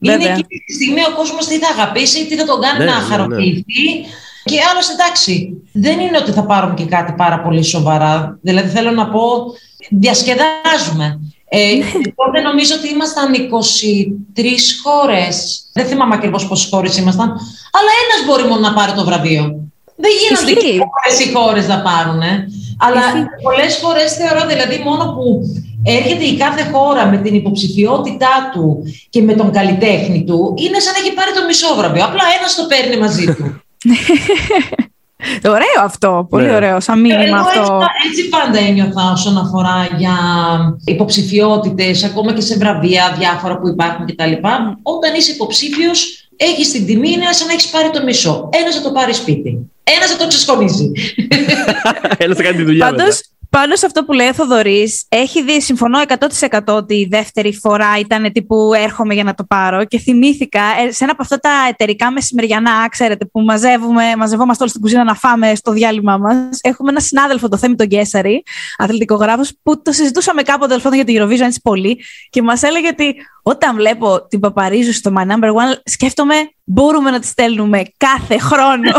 [0.03, 0.31] Είναι Βέβαια.
[0.31, 2.99] εκείνη τη στιγμή ο κόσμος τι θα αγαπήσει, τι θα τον κάνει Ναι, να ναι,
[3.01, 3.05] ναι.
[3.05, 3.83] χαροποιηθεί.
[4.43, 8.37] Και άλλωστε εντάξει, δεν είναι ότι θα πάρουμε και κάτι πάρα πολύ σοβαρά.
[8.41, 9.21] Δηλαδή θέλω να πω,
[9.89, 11.19] διασκεδάζουμε.
[11.53, 11.59] Ε,
[12.15, 14.45] τότε νομίζω ότι ήμασταν 23
[14.83, 15.63] χώρες.
[15.73, 17.27] Δεν θυμάμαι ακριβώς πόσες χώρες ήμασταν.
[17.77, 19.43] Αλλά ένας μπορεί μόνο να πάρει το βραβείο.
[19.95, 20.77] Δεν γίνονται Ισχύει.
[20.77, 22.21] και όλες οι χώρες να πάρουν.
[22.85, 23.25] Αλλά Ισχύει.
[23.41, 25.41] πολλές φορές θεωρώ δηλαδή μόνο που
[25.83, 30.93] έρχεται η κάθε χώρα με την υποψηφιότητά του και με τον καλλιτέχνη του, είναι σαν
[30.93, 32.03] να έχει πάρει το μισό βραβείο.
[32.03, 33.45] Απλά ένας το παίρνει μαζί του.
[35.45, 36.27] Ωραίο αυτό.
[36.29, 36.55] Πολύ Ναι.
[36.55, 36.79] ωραίο.
[36.79, 37.59] Σαν μήνυμα Εγώ αυτό.
[37.61, 40.15] έτσι, έτσι πάντα ένιωθα όσον αφορά για
[40.85, 44.31] υποψηφιότητες, ακόμα και σε βραβεία διάφορα που υπάρχουν κτλ.
[44.83, 48.49] Όταν είσαι υποψήφιος, έχεις την τιμή, είναι σαν να έχεις πάρει το μισό.
[48.53, 49.71] Ένας θα το πάρει σπίτι.
[49.83, 50.91] Ένας θα το ξεσχονίζει.
[52.17, 52.85] Ένας θα κάνει τη δουλειά.
[52.85, 53.19] Πάντως, μετά.
[53.57, 55.99] Πάνω σε αυτό που λέει ο Θοδωρής, έχει δει, συμφωνώ
[56.49, 60.91] 100% ότι η δεύτερη φορά ήταν τύπου έρχομαι για να το πάρω και θυμήθηκα ε,
[60.91, 65.15] σε ένα από αυτά τα εταιρικά μεσημεριανά, ξέρετε, που μαζεύουμε, μαζευόμαστε όλοι στην κουζίνα να
[65.15, 66.59] φάμε στο διάλειμμα μας.
[66.61, 68.43] Έχουμε ένα συνάδελφο, το Θέμη τον Κέσσαρη,
[68.77, 73.75] αθλητικογράφος, που το συζητούσαμε κάποτε για την Eurovision έτσι πολύ και μας έλεγε ότι όταν
[73.75, 78.89] βλέπω την Παπαρίζου στο My Number One, σκέφτομαι μπορούμε να τη στέλνουμε κάθε χρόνο.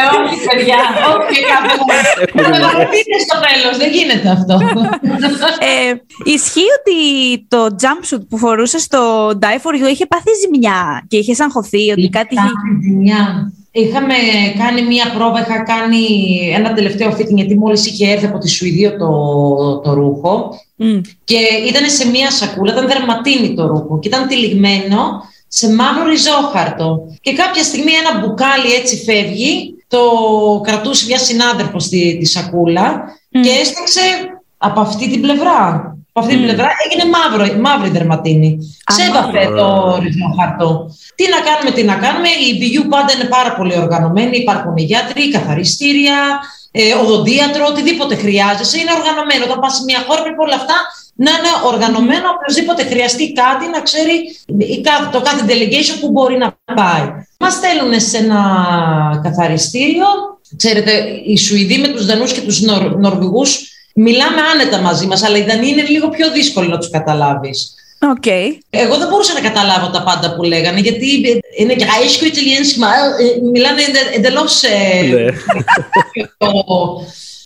[0.00, 0.78] Ε, όχι, παιδιά,
[1.14, 2.80] όχι κάθε χρόνο.
[2.80, 4.60] είναι στο τέλος, δεν γίνεται αυτό.
[5.58, 5.94] ε,
[6.24, 6.98] ισχύει ότι
[7.48, 12.08] το jumpsuit που φορούσε στο Die For You είχε πάθει ζημιά και είχε αγχωθεί ότι
[12.08, 12.50] κάτι είχε...
[12.82, 13.52] ζημιά.
[13.74, 14.14] Είχαμε
[14.58, 16.04] κάνει μία πρόβα, είχα κάνει
[16.54, 19.08] ένα τελευταίο fitting γιατί μόλις είχε έρθει από τη Σουηδία το,
[19.84, 20.48] το ρούχο
[21.24, 25.22] και ήταν σε μία σακούλα, ήταν δερματίνη το ρούχο και ήταν τυλιγμένο
[25.54, 26.88] σε μαύρο ριζόχαρτο.
[27.20, 30.00] Και κάποια στιγμή ένα μπουκάλι έτσι φεύγει, το
[30.66, 34.00] κρατούσε μια συνάδελφος στη τη σακούλα και έσταξε
[34.56, 35.86] από αυτή την πλευρά.
[36.14, 38.58] Από αυτή την πλευρά έγινε μαύρο, μαύρη δερματίνη.
[38.84, 39.68] Ξέβαφε το
[40.02, 40.68] ριζόχαρτο.
[41.14, 42.28] Τι να κάνουμε, τι να κάνουμε.
[42.28, 44.36] Η BU πάντα είναι πάρα πολύ οργανωμένη.
[44.36, 46.18] Υπάρχουν οι γιατροί, καθαριστήρια,
[46.70, 48.78] ε, οδοντίατρο, οτιδήποτε χρειάζεσαι.
[48.80, 49.44] Είναι οργανωμένο.
[49.48, 50.76] Όταν πας σε μια χώρα πρέπει όλα αυτά
[51.14, 52.28] να είναι οργανωμένο.
[52.40, 54.36] Οπωσδήποτε χρειαστεί κάτι να ξέρει
[55.12, 57.06] το κάθε delegation που μπορεί να πάει.
[57.38, 58.40] Μας στέλνουν σε ένα
[59.22, 60.06] καθαριστήριο.
[60.56, 60.92] Ξέρετε,
[61.26, 65.42] οι Σουηδοί με τους Δανούς και τους Νορ, Νορβηγούς μιλάμε άνετα μαζί μας, αλλά οι
[65.42, 67.74] Δανείοι είναι λίγο πιο δύσκολο να τους καταλάβεις.
[68.14, 68.58] Okay.
[68.70, 71.06] Εγώ δεν μπορούσα να καταλάβω τα πάντα που λέγανε, γιατί
[71.56, 72.88] είναι και αίσιο Ιταλιένσιμα,
[73.52, 73.82] μιλάνε
[74.14, 74.62] εντελώς.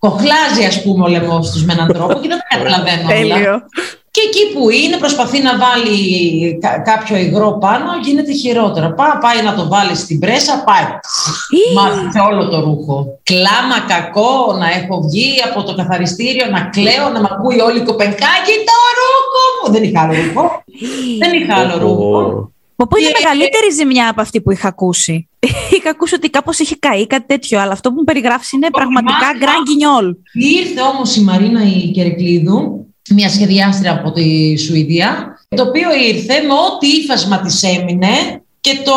[0.00, 0.12] Ε, ναι.
[0.12, 3.66] Κοχλάζει, ας πούμε, ο λαιμός τους με έναν τρόπο και δεν τα καταλαβαίνω όλα.
[4.10, 5.98] Και εκεί που είναι, προσπαθεί να βάλει
[6.84, 8.92] κάποιο υγρό πάνω, γίνεται χειρότερα.
[8.92, 10.86] Πά, πάει να το βάλει στην πρέσα, πάει.
[11.74, 13.20] Μάθησε όλο το ρούχο.
[13.22, 17.84] Κλάμα κακό να έχω βγει από το καθαριστήριο, να κλαίω, να μ' ακούει όλη η
[17.84, 19.72] κοπενκάκι το ρούχο μου.
[19.72, 20.62] Δεν είχα άλλο ρούχο.
[21.18, 22.50] Δεν είχα άλλο ρούχο.
[22.76, 25.28] Πω είναι μεγαλύτερη ζημιά από αυτή που είχα ακούσει.
[25.76, 29.32] είχα ακούσει ότι κάπως είχε καεί κάτι τέτοιο, αλλά αυτό που μου περιγράφεις είναι πραγματικά
[29.38, 29.62] γκραν
[30.32, 36.52] Ήρθε όμως η Μαρίνα η Κερκλίδου, μια σχεδιάστρια από τη Σουηδία, το οποίο ήρθε με
[36.52, 38.92] ό,τι ύφασμα της έμεινε και το.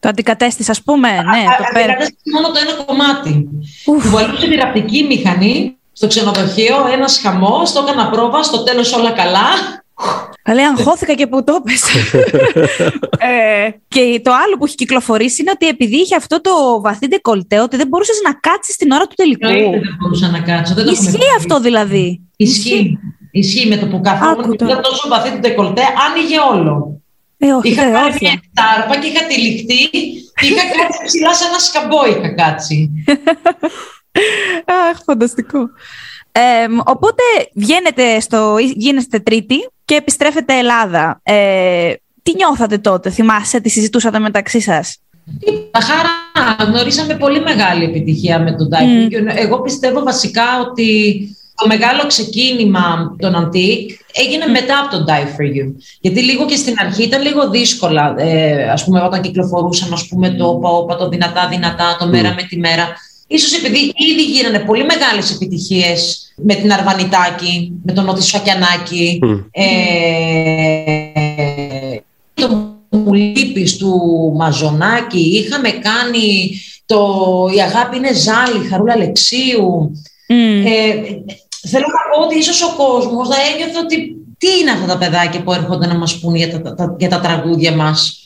[0.00, 1.08] Το αντικατέστησε, ας πούμε.
[1.08, 3.48] ναι, το αντικατέστησε μόνο το ένα κομμάτι.
[3.84, 9.10] Του βαλούσε τη ραπτική μηχανή στο ξενοδοχείο, ένας χαμός, το έκανα πρόβα, στο τέλος όλα
[9.10, 9.48] καλά.
[10.44, 11.82] Καλέ, αγχώθηκα και που το πες.
[13.30, 17.60] ε, και το άλλο που έχει κυκλοφορήσει είναι ότι επειδή είχε αυτό το βαθύ ντεκολτέ,
[17.60, 19.48] ότι δεν μπορούσες να κάτσεις την ώρα του τελικού.
[19.48, 20.74] δεν μπορούσα να κάτσω.
[20.74, 22.20] Δεν Ισχύει αυτό δηλαδή.
[22.36, 22.98] Ισχύει.
[23.30, 24.52] Ισχύει με το που καθόμουν.
[24.52, 27.00] Ήταν τόσο βαθύ το ντεκολτέ, άνοιγε όλο.
[27.38, 29.88] Ε, όχι, είχα πάρει μια τάρπα και είχα τυλιχτεί
[30.34, 32.90] και είχα κάτσει ψηλά σε ένα σκαμπό είχα κάτσει.
[34.90, 35.58] Αχ, φανταστικό.
[36.32, 37.22] Ε, οπότε
[37.54, 41.20] βγαίνετε στο, γίνεστε τρίτη και επιστρέφετε Ελλάδα.
[41.22, 44.98] Ε, τι νιώθατε τότε, θυμάσαι, τι συζητούσατε μεταξύ σας;
[45.70, 51.18] Τα χαρά, γνωρίσαμε πολύ μεγάλη επιτυχία με τον Die Εγώ πιστεύω βασικά ότι
[51.54, 55.72] το μεγάλο ξεκίνημα των Antique έγινε μετά από τον Die For You.
[56.00, 60.30] Γιατί λίγο και στην αρχή ήταν λίγο δύσκολα, ε, ας πούμε, όταν κυκλοφορούσαν ας πούμε,
[60.30, 62.88] το όπα, το δυνατά-δυνατά, το μέρα με τη μέρα.
[63.26, 69.18] Ίσως επειδή ήδη γίνανε πολύ μεγάλες επιτυχίες με την Αρβανιτάκη, με τον Νότι Σακιανάκη,
[69.50, 69.64] ε,
[72.34, 73.92] το Μουλίπης του
[74.36, 77.00] Μαζονάκη, είχαμε κάνει το
[77.56, 79.92] «Η αγάπη είναι ζάλι», Χαρούλα Αλεξίου.
[80.26, 80.92] Ε,
[81.68, 85.42] θέλω να πω ότι ίσως ο κόσμος θα ένιωθε ότι τι είναι αυτά τα παιδάκια
[85.42, 88.23] που έρχονται να μας πούν για τα, τα, για τα τραγούδια μας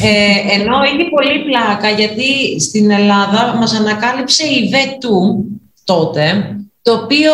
[0.00, 5.44] ε, ενώ είναι πολύ πλάκα γιατί στην Ελλάδα μας ανακάλυψε η Βετού
[5.84, 7.32] τότε, το οποίο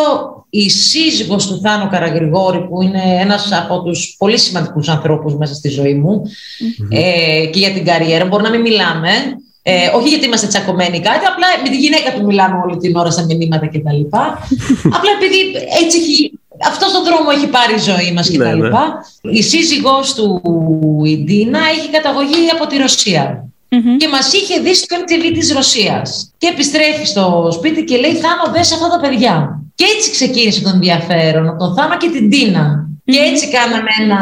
[0.49, 5.69] η σύζυγος του Θάνο Καραγρηγόρη που είναι ένας από τους πολύ σημαντικούς ανθρώπους μέσα στη
[5.69, 6.21] ζωή μου
[6.89, 9.09] ε, και για την καριέρα, μπορεί να μην μιλάμε,
[9.61, 13.11] ε, όχι γιατί είμαστε τσακωμένοι κάτι, απλά με τη γυναίκα του μιλάμε όλη την ώρα
[13.11, 14.01] σε μηνύματα κτλ.
[14.97, 15.39] απλά επειδή
[15.83, 18.63] έτσι έχει αυτός τον δρόμο έχει πάρει η ζωή μας και ναι, τα ναι.
[18.63, 19.05] λοιπά.
[19.21, 20.41] Η σύζυγός του
[21.05, 23.47] η Ντίνα έχει καταγωγή από τη ρωσια
[23.97, 26.31] Και μας είχε δει στο MTV της Ρωσίας.
[26.37, 29.61] Και επιστρέφει στο σπίτι και λέει Θάνο δες αυτά τα παιδιά.
[29.75, 34.19] Και έτσι ξεκίνησε τον ενδιαφέρον από τον Θάνο και την τινα Και έτσι κάναμε ένα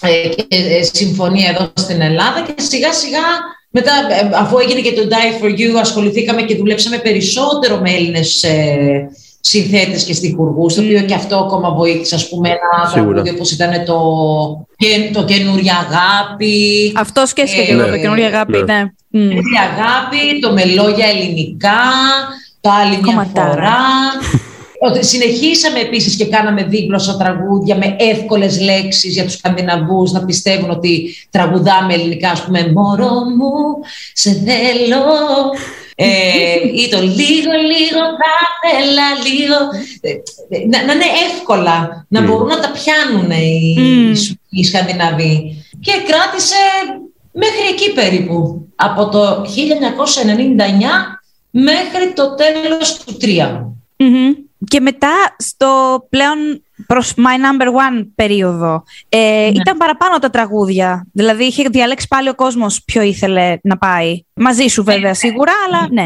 [0.00, 3.26] ε, ε, συμφωνία εδώ στην Ελλάδα και σιγά σιγά
[3.70, 8.42] μετά ε, αφού έγινε και το Die For You ασχοληθήκαμε και δουλέψαμε περισσότερο με Έλληνες
[8.42, 9.08] ε,
[9.44, 13.84] συνθέτες και στιχουργούς, το οποίο και αυτό ακόμα βοήθησε, ας πούμε, ένα τραγούδι όπως ήταν
[13.84, 13.98] το,
[15.12, 16.92] το καινούρια αγάπη.
[16.96, 18.82] Αυτός σκέφτηκε και εγώ, το καινούρια αγάπη, ναι.
[19.10, 21.80] Καινούρια αγάπη, το με λόγια ελληνικά.
[22.60, 23.50] το άλλη μια Κομματάρα.
[23.50, 23.76] φορά.
[24.84, 30.70] Ότι συνεχίσαμε επίσης και κάναμε δίγλωσσα τραγούδια με εύκολες λέξεις για τους Σκανδιναβούς να πιστεύουν
[30.70, 33.52] ότι τραγουδάμε ελληνικά, ας πούμε «Μωρό μου,
[34.12, 35.02] σε θέλω».
[36.04, 39.56] Ε, ή το λίγο, λίγο, θα θέλα λίγο.
[40.00, 42.26] Ε, ε, Να, να είναι εύκολα, να Μμ.
[42.26, 44.12] μπορούν να τα πιάνουν οι, Μμ.
[44.50, 45.64] οι Σκανδιναβοί.
[45.80, 46.62] Και κράτησε
[47.32, 48.66] μέχρι εκεί περίπου.
[48.76, 51.18] Από το 1999
[51.50, 53.66] μέχρι το τέλος του 3.
[53.96, 54.32] Μμμ.
[54.66, 61.06] Και μετά στο πλέον προς My Number One περίοδο ε, ήταν παραπάνω τα τραγούδια.
[61.12, 64.24] Δηλαδή είχε διαλέξει πάλι ο κόσμος ποιο ήθελε να πάει.
[64.34, 66.04] Μαζί σου βέβαια σίγουρα, αλλά ναι.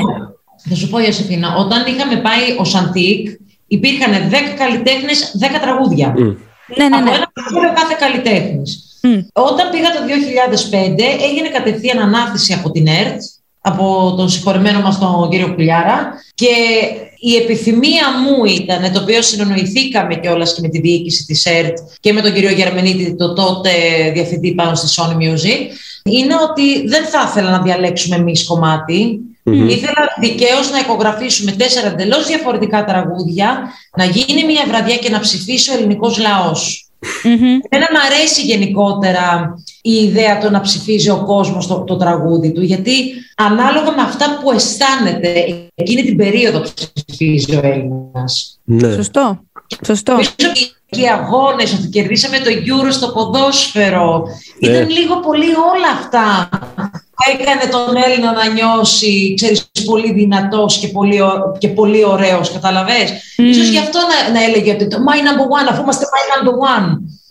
[0.68, 3.28] Θα σου πω, Ιωσήφινα, όταν είχαμε πάει ο Σαντίκ,
[3.66, 6.14] υπήρχαν 10 καλλιτέχνες, 10 τραγούδια.
[6.16, 6.22] Μμ.
[6.76, 7.16] Ναι, ναι, Από ναι.
[7.16, 8.98] ένα τραγούδιο κάθε καλλιτέχνης.
[9.02, 9.18] Μμ.
[9.32, 13.20] Όταν πήγα το 2005, έγινε κατευθείαν ανάθεση από την ΕΡΤ,
[13.68, 16.52] από τον συγχωρεμένο μας τον κύριο Κουλιάρα και
[17.18, 22.12] η επιθυμία μου ήταν, το οποίο συνεννοηθήκαμε κιόλας και με τη διοίκηση της ΕΡΤ και
[22.12, 23.70] με τον κύριο Γερμενίτη, το τότε
[24.14, 25.60] διευθυντή πάνω στη Sony Music,
[26.02, 29.20] είναι ότι δεν θα ήθελα να διαλέξουμε εμείς κομμάτι.
[29.42, 29.68] Μμμ.
[29.68, 35.70] Ήθελα δικαίως να οικογραφήσουμε τέσσερα εντελώς διαφορετικά τραγούδια, να γίνει μια βραδιά και να ψηφίσει
[35.70, 36.88] ο ελληνικός λαός.
[37.22, 37.58] Μμμ.
[37.68, 39.54] Εμένα μου αρέσει γενικότερα
[39.90, 42.92] η ιδέα το να ψηφίζει ο κόσμος το, το τραγούδι του, γιατί
[43.36, 45.44] ανάλογα με αυτά που αισθάνεται
[45.74, 46.62] εκείνη την περίοδο
[46.94, 48.58] ψηφίζει ο Έλληνας.
[48.64, 48.92] Ναι.
[48.92, 49.40] Σωστό.
[49.86, 50.12] Σωστό.
[50.12, 54.26] Νομίζω ότι και οι αγώνες, ότι κερδίσαμε το Euro στο ποδόσφαιρο,
[54.60, 54.68] Ναι.
[54.68, 56.48] ήταν λίγο πολύ όλα αυτά
[56.90, 62.52] που έκανε τον Έλληνα να νιώσει, ξέρεις, πολύ δυνατός και πολύ, ω- και πολύ ωραίος,
[62.52, 63.44] καταλαβες; Μμ.
[63.48, 66.52] Ίσως γι' αυτό να, να έλεγε ότι το My Number One, αφού είμαστε My Number
[66.52, 66.86] One.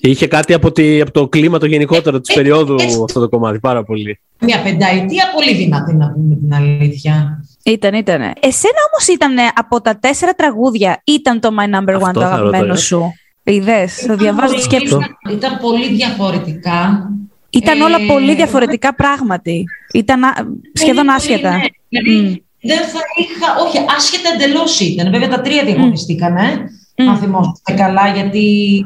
[0.10, 3.00] Είχε κάτι από, τη, από το κλίμα το γενικότερο της Ε, περίοδου έτσι.
[3.06, 4.20] αυτό το κομμάτι, πάρα πολύ.
[4.40, 7.46] Μια πενταετία πολύ δυνατή να πούμε την αλήθεια.
[7.64, 8.22] Ήταν, ήταν.
[8.22, 12.28] Εσένα όμως ήταν από τα τέσσερα τραγούδια, ήταν το My Number Αυτό One το θα
[12.28, 12.78] αγαπημένο ρωτώ, ε.
[12.78, 13.14] σου.
[13.44, 14.86] Είδες, το διαβάζω τη σκέψη.
[14.88, 17.10] Ήταν, ήταν πολύ διαφορετικά.
[17.50, 19.64] Ήταν όλα Ε, πολύ διαφορετικά πράγματι.
[19.94, 20.34] Ήταν α-
[20.74, 21.50] σχεδόν Πολύ, άσχετα.
[21.50, 22.00] πολύ, ναι.
[22.02, 22.34] Δηλαδή, Μμ.
[22.70, 25.12] δεν θα είχα, όχι, άσχετα εντελώς ήταν.
[25.12, 27.10] Βέβαια τα τρία διαγωνιστήκανε, Μμ.
[27.10, 28.82] αν θυμόσαστε καλά, γιατί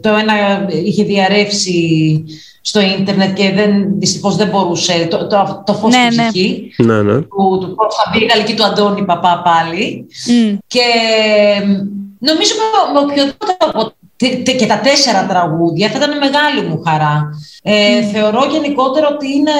[0.00, 0.32] το ένα
[0.84, 2.24] είχε διαρρεύσει
[2.60, 6.28] στο ίντερνετ και δεν, δυστυχώς δεν μπορούσε, το, το, το φως Ναι, στην ναι.
[6.28, 7.20] ψυχή, Ναι, ναι.
[7.20, 10.06] του, του Κώστα Μπή, γαλλική του Αντώνη Παπά πάλι.
[10.26, 10.56] Μμ.
[10.66, 10.80] Και
[11.58, 11.64] ε,
[12.18, 13.99] νομίζω με, με οποιοδήποτε από τε- τε-
[14.58, 17.30] και τα τέσσερα τραγούδια θα ήταν μεγάλη μου χαρά.
[17.62, 19.50] Ε, Θεωρώ γενικότερα ότι είναι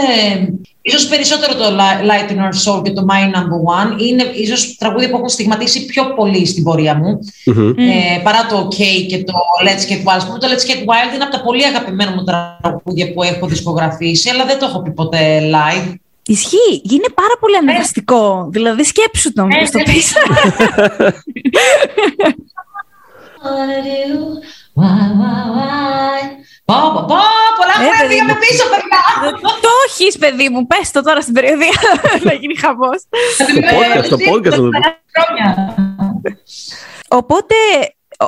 [0.83, 3.61] ίσως περισσότερο το Li- Light in Our Soul και το My Number
[3.96, 7.68] One είναι ίσως τραγούδια που έχουν στιγματίσει πιο πολύ στην πορεία μου Μμμ.
[7.79, 8.77] ε, παρά το OK
[9.09, 9.33] και το
[9.64, 10.16] Let's Get Wild.
[10.16, 13.46] Ας πούμε, Το Let's Get Wild είναι από τα πολύ αγαπημένα μου τραγούδια που έχω
[13.46, 15.94] δισκογραφήσει αλλά δεν το έχω πει ποτέ live.
[16.27, 16.83] Ισχύει.
[16.90, 18.49] Είναι πάρα πολύ αναγκαστικό.
[18.53, 19.79] Δηλαδή, σκέψου το μήπως το
[23.42, 23.81] ναι.
[23.83, 24.48] πεις.
[24.81, 26.20] Why, why, why;
[26.64, 27.18] Πω, πω, πω,
[27.59, 28.38] πολλά Ε, χρόνια παιδί πήγαμε μου.
[28.38, 29.00] πίσω, παιδιά.
[29.66, 30.66] το έχεις, παιδί μου.
[30.66, 31.79] Πες το τώρα στην περιοδία.
[32.29, 33.00] να γίνει χαμός.
[33.35, 34.81] Στο podcast, στο podcast θα το πω.
[35.14, 35.74] Χρόνια.
[37.09, 37.55] Οπότε,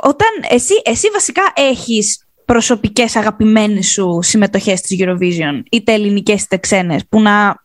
[0.01, 7.01] όταν εσύ, εσύ βασικά έχεις προσωπικές αγαπημένες σου συμμετοχές της Eurovision, είτε ελληνικές είτε ξένες,
[7.09, 7.55] που να,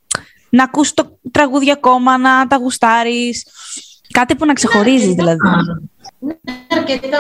[0.49, 3.47] να ακούς το τραγούδι ακόμα, να τα γουστάρεις,
[4.13, 5.37] κάτι που να ξεχωρίζεις δηλαδή.
[6.19, 6.35] Ναι,
[6.79, 7.19] αρκετά.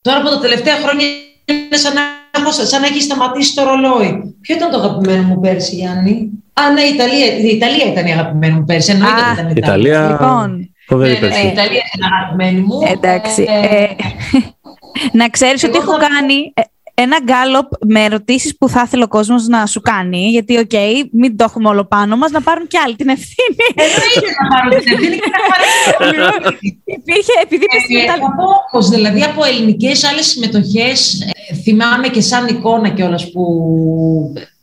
[0.00, 1.06] Τώρα από τα τελευταία χρόνια
[1.44, 2.00] είναι σαν να,
[2.40, 4.36] έχω- σαν να έχει σταματήσει το ρολόι.
[4.40, 8.12] Ποιο ήταν το αγαπημένο μου πέρσι, Γιάννη; Α, ναι, η Ιταλία, η Ιταλία ήταν η
[8.12, 8.90] αγαπημένη μου πέρσι.
[8.92, 10.08] Εννοείται Α, ότι ήταν η Ιταλία.
[10.10, 11.46] Λοιπόν, Φοβερή Ναι, ναι, ναι, η περσί.
[11.52, 12.78] Ιταλία είναι αγαπημένη μου.
[12.92, 13.44] εντάξει.
[13.48, 13.88] Ε, ε,
[15.20, 16.62] να ξέρεις εγώ ότι έχω θα- κάνει ε,
[17.02, 20.72] ένα γκάλοπ με ερωτήσεις που θα ήθελε ο κόσμος να σου κάνει, γιατί, οκ,
[21.12, 23.56] μην το έχουμε όλο πάνω μας, να πάρουν κι άλλοι την ευθύνη.
[23.74, 28.24] Εννοείται να πάρω την ευθύνη και να πάρω Υπήρχε, επειδή είπες στην Ε, Ιταλία.
[28.24, 33.42] θα πω πως, δηλαδή από ελληνικές άλλες συμμετοχές ε, θυμάμαι και σαν εικόνα κιόλας που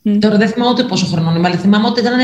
[0.02, 0.18] Μμ.
[0.18, 2.18] τώρα δεν θυμάμαι ούτε πόσο χρονών είμαι αλλά θυμάμαι ότι ήταν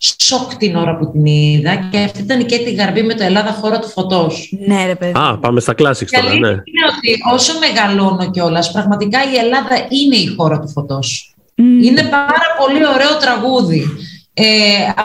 [0.00, 3.52] σοκ την ώρα που την είδα και αυτή ήταν και τη γαρμπή με το Ελλάδα
[3.52, 4.52] χώρα του φωτός.
[4.66, 5.12] Ναι, ρε παιδί.
[5.16, 6.48] Α, πάμε στα classics Και τώρα, αλήθεια ναι.
[6.48, 11.34] είναι ότι όσο μεγαλώνω κιόλας πραγματικά η Ελλάδα είναι η χώρα του φωτός.
[11.54, 11.82] Μμ.
[11.82, 13.86] Είναι πάρα πολύ ωραίο τραγούδι.
[14.34, 14.44] Ε,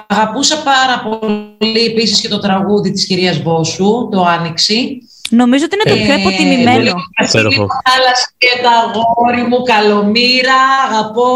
[0.08, 5.02] αγαπούσα πάρα πολύ επίσης και το τραγούδι της κυρίας Βόσου, το Άνοιξη.
[5.30, 6.78] Νομίζω ότι είναι το πιο Ε, υποτιμημένο.
[6.78, 6.94] πολύ
[7.30, 7.66] Υπέροχο.
[7.66, 11.30] Βασίλη Θάλασσα και τα αγόρι μου, καλομήρα, αγαπώ.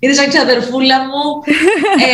[0.00, 1.22] Είναι σαν ξαδερφούλα μου.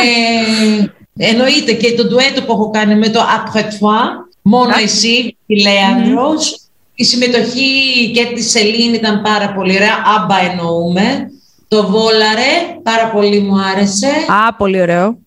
[1.19, 4.01] ε, εννοείται και το ντουέτο που έχω κάνει με το Après toi,
[4.43, 4.81] μόνο Α.
[4.83, 6.59] εσύ, η Λέανδρος.
[6.95, 7.71] Η συμμετοχή
[8.15, 11.29] και τη Σελήνη ήταν πάρα πολύ ωραία, άμπα εννοούμε.
[11.69, 14.07] Το Βόλαρε, πάρα πολύ μου άρεσε.
[14.47, 15.19] Α, πολύ ωραίο.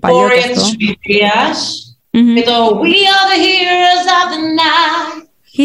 [0.00, 0.52] Παλιό και Victoria αυτό.
[0.52, 1.80] της Σουηδίας.
[2.10, 2.32] Μμμ.
[2.32, 5.26] Με το We are the heroes of the night.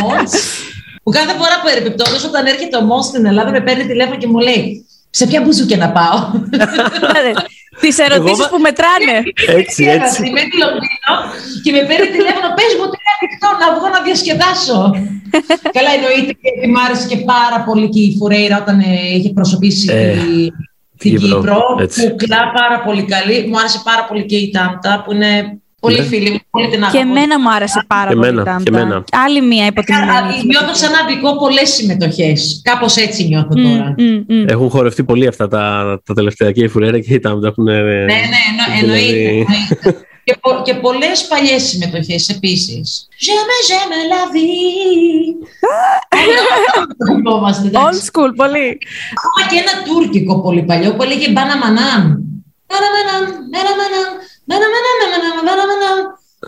[0.00, 0.30] Μος,
[1.02, 4.26] που κάθε φορά που ερεπιπτόντως όταν έρχεται ο Μος στην Ελλάδα με παίρνει τηλέφωνο και
[4.26, 6.18] μου λέει σε ποια μπουζούκια να πάω;
[7.80, 9.14] Τις ερωτήσεις Εγώ- που μετράνε.
[9.60, 10.18] Έτσι, έτσι.
[10.26, 11.12] Είμαι στη Λονδίνο
[11.62, 14.78] και με παίρνει τηλέφωνο, πες μου ότι είναι ανοιχτό να βγω να διασκεδάσω.
[15.76, 18.84] Καλά εννοείται και ότι μ' άρεσε και πάρα πολύ και η Φουρέιρα όταν ε,
[19.16, 20.50] είχε προσωπήσει Ε, τη-
[20.98, 21.60] την Κύπρο, Κύπρο.
[21.80, 22.10] έτσι.
[22.10, 23.46] Κουκλά πάρα πολύ καλή.
[23.48, 25.30] Μου άρεσε πάρα πολύ και η Τάμτα που είναι
[25.80, 26.04] πολύ Ναι.
[26.04, 26.38] φίλη μου.
[26.50, 26.98] Πολύ την Και αγαπώ.
[27.08, 28.26] εμένα μου άρεσε πάρα Και πολύ.
[28.28, 28.62] εμένα, η Τάμτα.
[28.70, 29.04] και εμένα.
[29.12, 30.44] Άλλη μία Α, υποτιμημένη.
[30.44, 32.60] Νιώθω σαν να δικό πολλές συμμετοχές.
[32.64, 33.94] Κάπως έτσι νιώθω Μμ, τώρα.
[33.98, 34.44] μμ, μμ.
[34.48, 37.64] Έχουν χορευτεί πολύ αυτά τα, τα τελευταία και η Φουρέρα και η Τάμτα έχουν.
[37.64, 39.06] Ναι, ναι, εννο, εννοείται.
[39.06, 40.06] Δηλαδή- εννοείται.
[40.24, 43.08] και, πο, και πολλές παλιές συμμετοχές επίσης.
[43.24, 45.48] J'aime, j'aime la vie.
[47.06, 48.00] Θυμόμαστε, Old εντάξει.
[48.12, 48.68] school, πολύ.
[49.18, 52.02] Ακόμα και ένα τουρκικό πολύ παλιό που έλεγε Μπαναμανάμ.
[52.68, 54.10] Μπαναμανάμ,
[54.48, 55.98] μπαναμανάμ, μπαναμανάμ, μπαναμανάμ, μπαναμανάμ.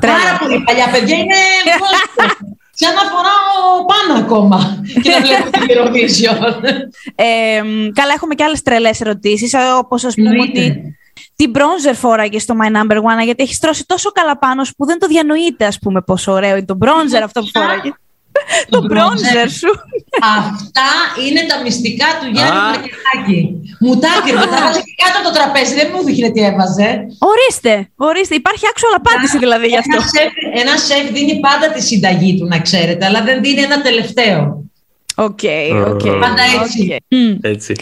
[0.01, 0.17] Τρέλα.
[0.19, 1.41] Πάρα πολύ παλιά παιδιά είναι
[1.85, 2.25] κόσμο.
[2.81, 4.59] Σαν να φοράω πάνω ακόμα
[5.03, 6.53] και να βλέπω την Eurovision.
[7.15, 9.55] Ε, μ, καλά, έχουμε και άλλες τρελές ερωτήσεις.
[9.79, 10.61] Όπως ας πούμε Εννοείται.
[10.61, 10.95] ότι.
[11.37, 14.87] Τι μπρόντζερ φόραγε στο My Number One, γιατί έχεις τρώσει τόσο καλά πάνω σου που
[14.87, 17.93] δεν το διανοείται, ας πούμε, πόσο ωραίο είναι το μπρόντζερ αυτό που φόραγε.
[18.73, 19.71] Το bronzer σου.
[20.39, 20.89] Αυτά
[21.25, 22.71] είναι τα μυστικά του Γιάννη Α.
[22.71, 23.41] Πλακετάκη.
[23.83, 26.89] Μου τα έκρυβε, τα βάζει και κάτω από το τραπέζι, δεν μου έδειχνε τι έβαζε.
[27.31, 27.75] ορίστε,
[28.09, 28.35] ορίστε.
[28.43, 29.97] Υπάρχει actual απάντηση δηλαδή γι' αυτό.
[29.97, 30.31] Ένας σεφ,
[30.63, 34.39] ένας σεφ δίνει πάντα τη συνταγή του, να ξέρετε, αλλά δεν δίνει ένα τελευταίο.
[35.15, 35.43] OK,
[35.93, 36.05] OK.
[36.25, 36.81] Πάντα έτσι.
[36.97, 37.19] οκ.
[37.19, 37.37] Μμ.
[37.41, 37.73] Έτσι.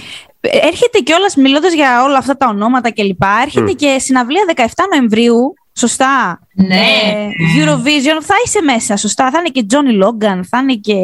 [0.41, 3.23] Έρχεται κιόλας μιλώντας για όλα αυτά τα ονόματα κλπ.
[3.45, 3.75] Έρχεται Μμ.
[3.75, 5.55] και συναυλία 17 Νοεμβρίου.
[5.79, 6.41] Σωστά.
[6.55, 6.74] Ναι.
[6.76, 9.31] Ε, Eurovision θα είσαι μέσα, σωστά.
[9.31, 10.95] Θα είναι και Johnny Logan, θα είναι και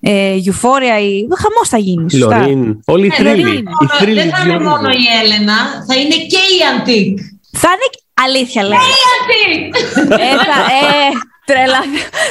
[0.00, 0.96] ε, Euphoria.
[1.02, 1.26] Ή...
[1.42, 2.10] Χαμός θα γίνει.
[2.10, 2.38] Σωστά.
[2.38, 2.80] Λωρίν.
[2.86, 3.42] Όλοι οι Ε, δεν θρύλοι.
[3.42, 4.62] θα είναι Οι μόνο- θρύλοι Δεν θα της είναι Eurovision.
[4.62, 5.56] μόνο η Έλενα,
[5.88, 7.18] θα είναι και η Αντίκ.
[7.52, 7.88] Θα είναι.
[8.26, 8.78] Αλήθεια λέει.
[8.78, 9.74] Η Αντίκ!
[10.12, 11.08] ε, θα, ε,
[11.44, 11.80] τρέλα,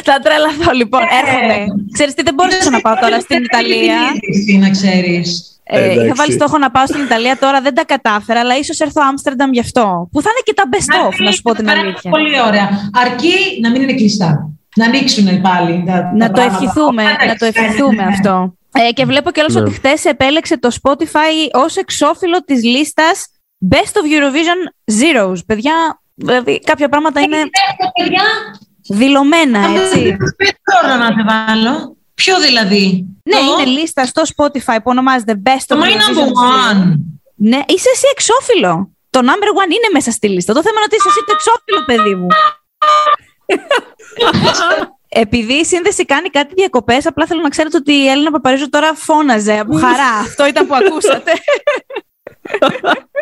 [0.04, 1.02] θα τρελαθώ λοιπόν.
[1.22, 1.66] Έρχομαι.
[1.92, 3.98] Ξέρεις τι, δεν μπόρεσα να πάω τώρα στην Ιταλία.
[4.46, 5.57] Τι να ξέρεις.
[5.70, 6.12] Ε, είχα Εντάξει.
[6.16, 9.60] βάλει στόχο να πάω στην Ιταλία, τώρα δεν τα κατάφερα, αλλά ίσως έρθω Άμστερνταμ γι'
[9.60, 10.10] αυτό.
[10.12, 12.12] Που θα είναι και τα best of, να σου πω την Θα περάσει αλήθεια.
[12.12, 12.70] Πολύ ωραία.
[12.94, 14.50] Αρκεί να μην είναι κλειστά.
[14.76, 15.84] Να ανοίξουν πάλι.
[15.88, 16.42] Τα, τα Να το πράγματα.
[16.44, 18.10] ευχηθούμε, Εντάξει, να το ναι, ναι, ευχηθούμε ναι.
[18.14, 18.54] αυτό.
[18.72, 19.62] Ε, και βλέπω κιόλας Ναι.
[19.62, 23.28] ότι χτες επέλεξε το Spotify ως εξώφυλλο της λίστας
[23.72, 25.38] Best of Eurovision Zeros.
[25.46, 28.24] Παιδιά, δηλαδή κάποια πράγματα είναι Έχω, παιδιά,
[28.90, 30.00] δηλωμένα, έτσι.
[30.02, 31.97] Δεν μπορώ να σε βάλω.
[32.22, 35.90] Ποιο δηλαδή; ναι, Το- είναι λίστα στο Spotify που ονομάζεται Best Το of My Eurovision
[35.90, 36.74] Number Zeros.
[36.74, 36.96] One.
[37.36, 38.92] Ναι, είσαι εσύ εξώφυλλο.
[39.10, 40.54] Το number one είναι μέσα στη λίστα.
[40.54, 42.28] Το θέμα είναι ότι είσαι εσύ το εξώφυλλο, παιδί μου.
[45.10, 48.94] Επειδή η σύνδεση κάνει κάτι διακοπές, απλά θέλω να ξέρετε ότι η Έλληνα Παπαρίζου τώρα
[48.96, 50.10] φώναζε από χαρά.
[50.28, 51.32] Αυτό ήταν που ακούσατε.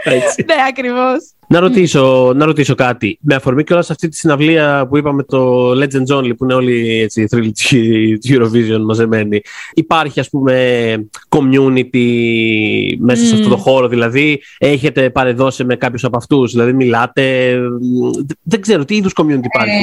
[0.04, 0.46] Έτσι.
[0.48, 1.30] ναι, ακριβώς.
[1.48, 3.18] Να ρωτήσω, να ρωτήσω κάτι.
[3.22, 6.54] Με αφορμή και όλα σε αυτή τη συναυλία που είπαμε το Legends Only, που είναι
[6.54, 9.42] όλοι έτσι, οι θρύλοι της Eurovision μαζεμένοι,
[9.74, 12.08] υπάρχει ας πούμε community
[13.00, 18.10] μέσα σε αυτό το χώρο, δηλαδή έχετε παρεδώσει με κάποιους από αυτούς, δηλαδή μιλάτε, μ,
[18.44, 19.76] δεν ξέρω τι είδους community υπάρχει;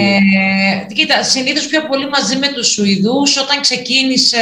[0.89, 3.37] Ε, κοίτα, συνήθως πιο πολύ μαζί με τους Σουηδούς.
[3.37, 4.39] Όταν ξεκίνησε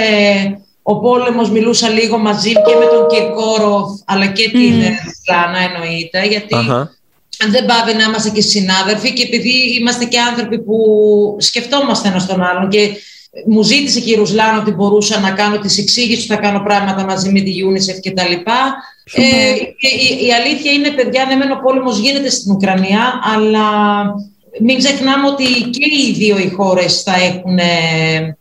[0.82, 4.82] ο πόλεμος μιλούσα λίγο μαζί και με τον Κυρκόροφ αλλά και την Μμμ.
[5.04, 6.92] Ρουσλάνα εννοείται γιατί Αχα.
[7.50, 10.76] δεν πάβει να είμαστε και συνάδελφοι και επειδή είμαστε και άνθρωποι που
[11.38, 12.90] σκεφτόμαστε ένας τον άλλον και
[13.46, 17.30] μου ζήτησε και η Ρουσλάνα ότι μπορούσα να κάνω τις εξήγησεις, θα κάνω πράγματα μαζί
[17.32, 18.74] με τη UNICEF και τα λοιπά.
[19.12, 19.22] Ε,
[19.78, 23.68] και η, η αλήθεια είναι, παιδιά, ναι, μεν ο πόλεμος γίνεται στην Ουκρανία, αλλά
[24.60, 28.36] μην ξεχνάμε ότι και οι δύο οι χώρες θα έχουν ε,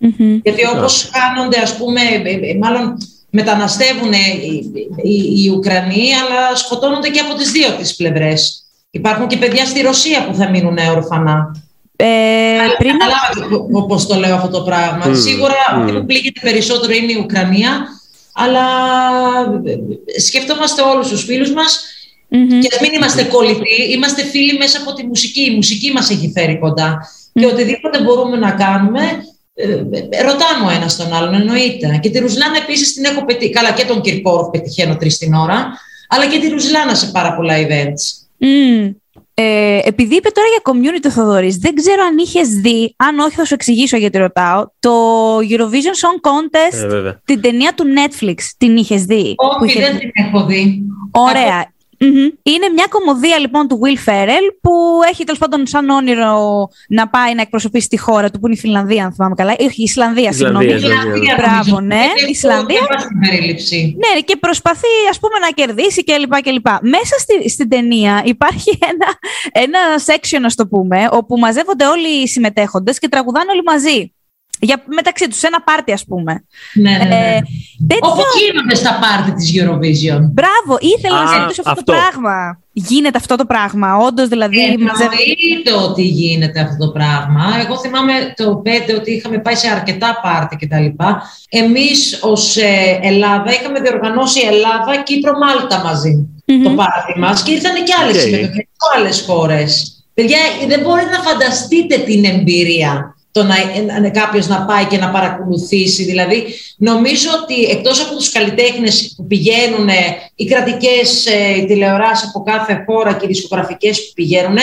[0.00, 0.40] προβλήματα.
[0.44, 2.96] Γιατί όπως χάνονται, ας πούμε, ε, ε, μάλλον
[3.30, 4.70] μεταναστεύουν οι,
[5.02, 8.64] οι, οι Ουκρανοί, αλλά σκοτώνονται και από τις δύο τις πλευρές.
[8.90, 11.62] Υπάρχουν και παιδιά στη Ρωσία που θα μείνουν ορφανά.
[11.96, 12.06] Ε,
[12.78, 15.06] πριν Καταλάβατε πώς το λέω αυτό το πράγμα.
[15.06, 15.80] Μμμ, Σίγουρα μμμ.
[15.82, 17.86] αυτή που πλήγεται περισσότερο είναι η Ουκρανία,
[18.32, 18.66] αλλά
[19.64, 21.80] ε, σκεφτόμαστε όλους τους φίλους μας
[22.28, 22.60] Μμμ.
[22.60, 25.40] και ας μην είμαστε κολλητοί, είμαστε φίλοι μέσα από τη μουσική.
[25.40, 26.98] Η μουσική μας έχει φέρει κοντά.
[27.32, 29.00] Και οτιδήποτε μπορούμε να κάνουμε,
[29.62, 31.98] ε, ε, ρωτάμε ο ένας τον άλλον, εννοείται.
[32.02, 33.50] Και τη Ρουσλάνα επίσης την έχω πετύχει.
[33.50, 35.72] Καλά, και τον Κυρκόροφ πετυχαίνω τρεις την ώρα,
[36.08, 38.02] αλλά και τη Ρουσλάνα σε πάρα πολλά events.
[38.36, 38.88] Μμ.
[39.34, 43.34] Ε, επειδή είπε τώρα για community ο Θοδωρής, δεν ξέρω αν είχες δει, αν όχι
[43.34, 44.92] θα σου εξηγήσω γιατί ρωτάω, το
[45.38, 47.20] Eurovision Song Contest, Ε, βέβαια.
[47.24, 49.34] την ταινία του Netflix, την είχες δει.
[49.34, 50.82] που Όχι, είχε δεν την έχω δει.
[51.10, 51.72] Ωραία.
[52.02, 52.28] Μμμ.
[52.42, 54.72] Είναι μια κομμωδία λοιπόν του Will Ferrell που
[55.10, 58.58] έχει τέλος πάντων σαν όνειρο να πάει να εκπροσωπήσει τη χώρα του που είναι η
[58.58, 59.56] Φιλανδία, αν θυμάμαι καλά.
[59.60, 60.64] Όχι, η Ισλανδία, συγγνώμη.
[60.64, 61.34] Ισλανδία, Ισλανδία.
[61.36, 62.78] Μπράβο, ναι, Έχω Ισλανδία.
[62.78, 63.96] διαβάσει την περίληψη.
[63.98, 66.40] Ναι, και προσπαθεί ας πούμε να κερδίσει κλπ.
[66.42, 66.66] κλπ.
[66.82, 69.06] Μέσα στη, στην ταινία υπάρχει ένα,
[69.52, 74.12] ένα section, ας το πούμε, όπου μαζεύονται όλοι οι συμμετέχοντες και τραγουδάνε όλοι μαζί.
[74.60, 76.44] Για, μεταξύ τους, σε ένα πάρτι ας πούμε.
[76.74, 77.14] Ναι, ναι, ναι.
[77.36, 77.40] Ε,
[77.88, 80.20] τέτοιο- Όπως γίνονται στα πάρτι της Eurovision.
[80.32, 81.84] Μπράβο, ήθελα να Α, σε ρωτήσω αυτό, αυτό.
[81.84, 82.60] το πράγμα.
[82.72, 84.56] Γίνεται αυτό το πράγμα, όντως δηλαδή.
[84.56, 87.42] μαζεύει- Εννοείται ότι γίνεται αυτό το πράγμα.
[87.64, 90.86] Εγώ θυμάμαι το 5 ότι είχαμε πάει σε αρκετά πάρτι κτλ.
[91.48, 96.62] Εμείς ως ε, Ελλάδα είχαμε διοργανώσει Ελλάδα, Κύπρο, Μάλτα μαζί Μμμ.
[96.62, 98.20] το πάρτι μας και ήρθαν και άλλες Οκ.
[98.20, 99.94] συμμετοχές από άλλες χώρες.
[100.14, 100.38] Παιδιά,
[100.68, 103.54] δεν μπορείτε να φανταστείτε την εμπειρία το να,
[104.00, 106.04] να, κάποιος να πάει και να παρακολουθήσει.
[106.04, 106.44] Δηλαδή,
[106.76, 109.94] νομίζω ότι εκτός από τους καλλιτέχνες που πηγαίνουν, ε,
[110.34, 114.58] οι κρατικές ε, οι τηλεοράσεις από κάθε χώρα και οι δισκογραφικές που πηγαίνουν,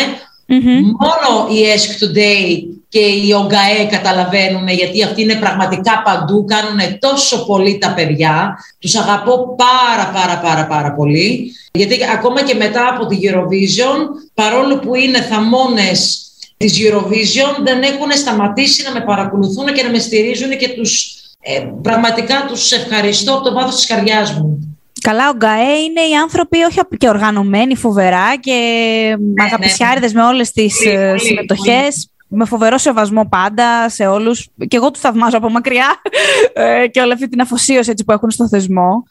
[0.46, 0.82] Μμμ.
[0.82, 7.46] μόνο η Ask Today και η OGAE καταλαβαίνουν γιατί αυτοί είναι πραγματικά παντού, κάνουν τόσο
[7.46, 8.58] πολύ τα παιδιά.
[8.80, 11.52] Τους αγαπώ πάρα πάρα πάρα πάρα πολύ.
[11.72, 13.98] Γιατί ακόμα και μετά από τη Eurovision,
[14.34, 16.27] παρόλο που είναι θαμώνες
[16.58, 21.66] της Eurovision, δεν έχουν σταματήσει να με παρακολουθούν και να με στηρίζουν και τους, ε,
[21.82, 24.78] πραγματικά τους ευχαριστώ από το βάθος της καρδιάς μου.
[25.02, 28.52] Καλά, ο Γκαέ είναι οι άνθρωποι όχι απ- και οργανωμένοι φοβερά και
[29.20, 32.10] ναι, αγαπησιάριδες με όλες τις Πολύ, ε, πολύ, συμμετοχές.
[32.28, 34.48] Με φοβερό σεβασμό πάντα σε όλους.
[34.68, 36.02] Και εγώ τους θαυμάζω από μακριά
[36.54, 39.04] ε, και όλη αυτή την αφοσίωση έτσι, που έχουν στο θεσμό.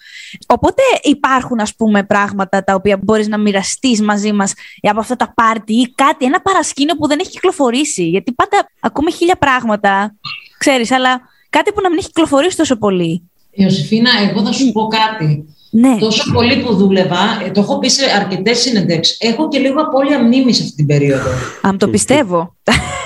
[0.46, 5.32] Οπότε υπάρχουν ας πούμε πράγματα τα οποία μπορείς να μοιραστείς μαζί μας από αυτά τα
[5.34, 8.08] πάρτι ή κάτι, ένα παρασκήνιο που δεν έχει κυκλοφορήσει.
[8.08, 10.14] Γιατί πάντα ακούμε χίλια πράγματα,
[10.58, 13.30] ξέρεις, αλλά κάτι που να μην έχει κυκλοφορήσει τόσο πολύ.
[13.50, 15.55] Ιωσήφινα, εγώ θα σου πω κάτι.
[15.80, 15.96] Ναι.
[15.98, 19.16] Τόσο πολύ που δούλευα, ε, το έχω πει σε αρκετές συνεντεύξεις.
[19.20, 21.30] Έχω και λίγο απώλεια μνήμης αυτή την περίοδο.
[21.62, 22.38] Αν το πιστεύω.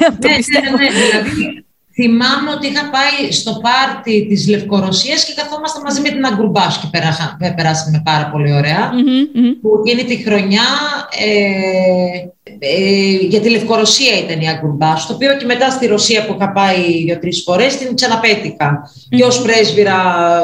[0.09, 0.77] Αν το ναι, ναι, πιστεύω.
[0.77, 0.91] ναι, ναι.
[1.01, 1.64] Δηλαδή,
[2.03, 6.86] θυμάμαι ότι είχα πάει στο πάρτι της Λευκορωσίας και καθόμαστε μαζί με την Αγκουρμπάς και
[6.90, 8.90] περάχα- πε- περάσαμε πάρα πολύ ωραία.
[8.92, 9.53] Μμμ, μμμ.
[9.61, 10.66] Που εκείνη τη χρονιά
[11.18, 11.30] ε,
[12.59, 16.53] ε, για τη Λευκορωσία ήταν η Αγκουρμπάς, το οποίο και μετά στη Ρωσία που είχα
[16.53, 18.90] πάει δύο-τρει φορές την ξαναπέτυχα.
[19.09, 19.98] Και ως πρέσβυρα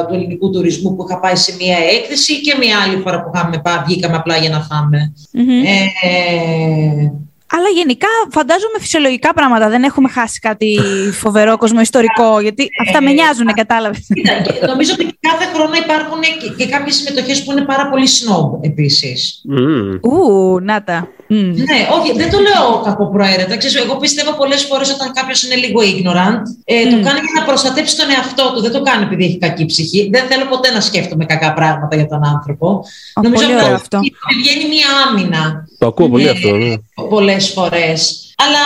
[0.07, 3.57] του ελληνικού τουρισμού που είχα πάει σε μία έκθεση και μία άλλη φορά που είχαμε
[3.63, 5.13] πάει, βγήκαμε απλά για να φάμε.
[5.31, 5.49] Μμμ.
[5.49, 7.11] Ε,
[7.51, 9.69] Αλλά γενικά φαντάζομαι φυσιολογικά πράγματα.
[9.69, 10.79] Δεν έχουμε χάσει κάτι
[11.11, 12.39] φοβερό κοσμοϊστορικό.
[12.39, 14.07] Γιατί αυτά με νοιάζουν, κατάλαβες.
[14.13, 18.07] Κοίτα, και νομίζω ότι κάθε χρόνο υπάρχουν και, και κάποιες συμμετοχές που είναι πάρα πολύ
[18.07, 19.41] snob επίσης.
[19.45, 19.99] Μμμ.
[20.01, 21.07] Ου, να τα.
[21.29, 21.37] Μμ.
[21.37, 23.57] Ναι, όχι, δεν το λέω κακοπροαίρετα.
[23.57, 27.03] Ξέρεις, εγώ πιστεύω πολλές φορές όταν κάποιος είναι λίγο ignorant, ε, το Μμ.
[27.03, 28.61] κάνει για να προστατεύσει τον εαυτό του.
[28.61, 30.09] Δεν το κάνει επειδή έχει κακή ψυχή.
[30.11, 32.83] Δεν θέλω ποτέ να σκέφτομαι κακά πράγματα για τον άνθρωπο.
[33.13, 33.99] Α, πολύ ωραίο αυτό.
[34.41, 36.29] βγαίνει μία άμυνα Το ακούω πολύ Ναι.
[36.29, 36.49] αυτό.
[36.55, 36.73] Ναι.
[37.09, 38.21] πολλές φορές.
[38.43, 38.59] Αλλά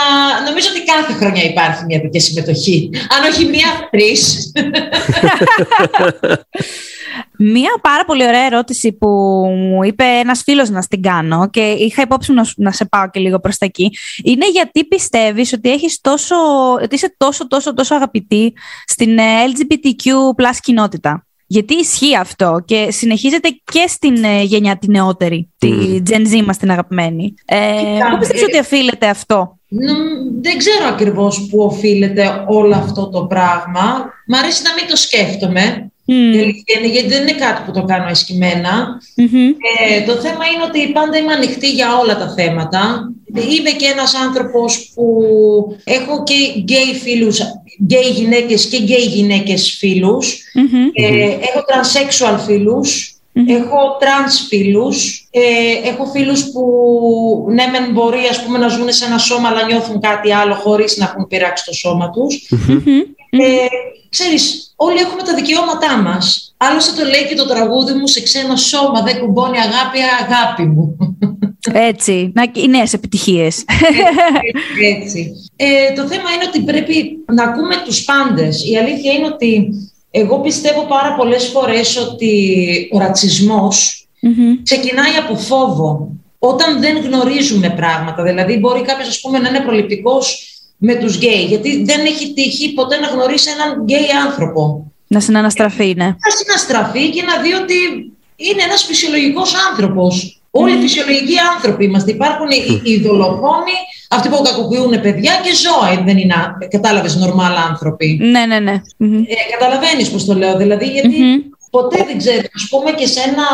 [0.48, 2.90] νομίζω ότι κάθε χρονιά υπάρχει μια τέτοια συμμετοχή.
[2.94, 4.52] Αν όχι μία, τρεις.
[7.38, 9.08] Μία πάρα πολύ ωραία ερώτηση που
[9.56, 13.10] μου είπε ένας φίλος να στην κάνω και είχα υπόψη να, σου- να σε πάω
[13.10, 13.90] και λίγο προς τα εκεί
[14.24, 16.34] είναι γιατί πιστεύεις ότι, έχεις τόσο,
[16.82, 18.52] ότι είσαι τόσο τόσο τόσο αγαπητή
[18.86, 20.10] στην ε, LGBTQ
[20.42, 25.70] plus κοινότητα; Γιατί ισχύει αυτό και συνεχίζεται και στην ε, γενιά τη νεότερη, τη
[26.08, 27.34] Gen Z μας την αγαπημένη.
[27.44, 32.74] Ε, Κοίτα, Πού πιστεύεις ε, ότι οφείλεται αυτό; Νομ- Δεν ξέρω ακριβώς πού οφείλεται όλο
[32.74, 34.10] αυτό το πράγμα.
[34.26, 37.72] Μ' αρέσει να μην το σκέφτομαι, Μμ, η αλήθεια είναι, γιατί δεν είναι κάτι που
[37.72, 39.00] το κάνω εσκυμμένα.
[39.16, 39.48] μμμ,
[39.80, 43.12] Ε, το θέμα είναι ότι πάντα είμαι ανοιχτή για όλα τα θέματα.
[43.34, 45.04] Είμαι και ένας άνθρωπος που
[45.84, 47.40] έχω και γκέι φίλους,
[47.84, 50.42] γκέι γυναίκες και γκέι γυναίκες φίλους.
[50.54, 53.48] μμμ, Ε, έχω transsexual φίλους, Μμμ.
[53.48, 55.40] έχω trans φίλους, ε,
[55.88, 56.62] έχω φίλους που
[57.48, 60.96] ναι μεν μπορεί ας πούμε, να ζουν σε ένα σώμα αλλά νιώθουν κάτι άλλο χωρίς
[60.96, 62.48] να έχουν πειράξει το σώμα τους.
[62.68, 63.00] μμμ.
[63.30, 63.66] Ε,
[64.08, 66.54] ξέρεις, όλοι έχουμε τα δικαιώματά μας.
[66.56, 70.96] Άλλωστε το λέει και το τραγούδι μου σε ξένο σώμα, δεν κουμπώνει αγάπη, αγάπη μου.
[71.72, 73.64] Έτσι, να, οι νέες επιτυχίες.
[74.94, 75.32] Έτσι.
[75.56, 78.64] Ε, το θέμα είναι ότι πρέπει να ακούμε τους πάντες.
[78.70, 79.68] Η αλήθεια είναι ότι
[80.10, 82.32] εγώ πιστεύω πάρα πολλές φορές ότι
[82.92, 84.62] ο ρατσισμός Μμμ.
[84.62, 86.08] ξεκινάει από φόβο.
[86.38, 90.51] Όταν δεν γνωρίζουμε πράγματα, δηλαδή μπορεί κάποιος ας πούμε, να είναι προληπτικός
[90.84, 94.92] με τους γκέι, γιατί δεν έχει τύχει ποτέ να γνωρίσει έναν γκέι άνθρωπο.
[95.06, 96.04] Να συναναστραφεί, ναι.
[96.04, 97.74] Να συναστραφεί και να δει ότι
[98.36, 100.42] είναι ένας φυσιολογικός άνθρωπος.
[100.50, 102.10] Όλοι οι φυσιολογικοί άνθρωποι είμαστε.
[102.10, 103.76] Υπάρχουν οι, οι δολοφόνοι,
[104.10, 106.04] αυτοί που κακοποιούν παιδιά και ζώα.
[106.04, 106.34] Δεν είναι,
[106.70, 108.18] κατάλαβες, νορμάλ άνθρωποι.
[108.20, 108.82] Ναι, ναι, ναι.
[108.96, 109.16] Μμμ.
[109.16, 111.40] Ε, καταλαβαίνεις πώς το λέω, δηλαδή, γιατί Μμμ.
[111.74, 112.46] Ποτέ δεν ξέρει.
[112.60, 113.46] Α πούμε και σε ένα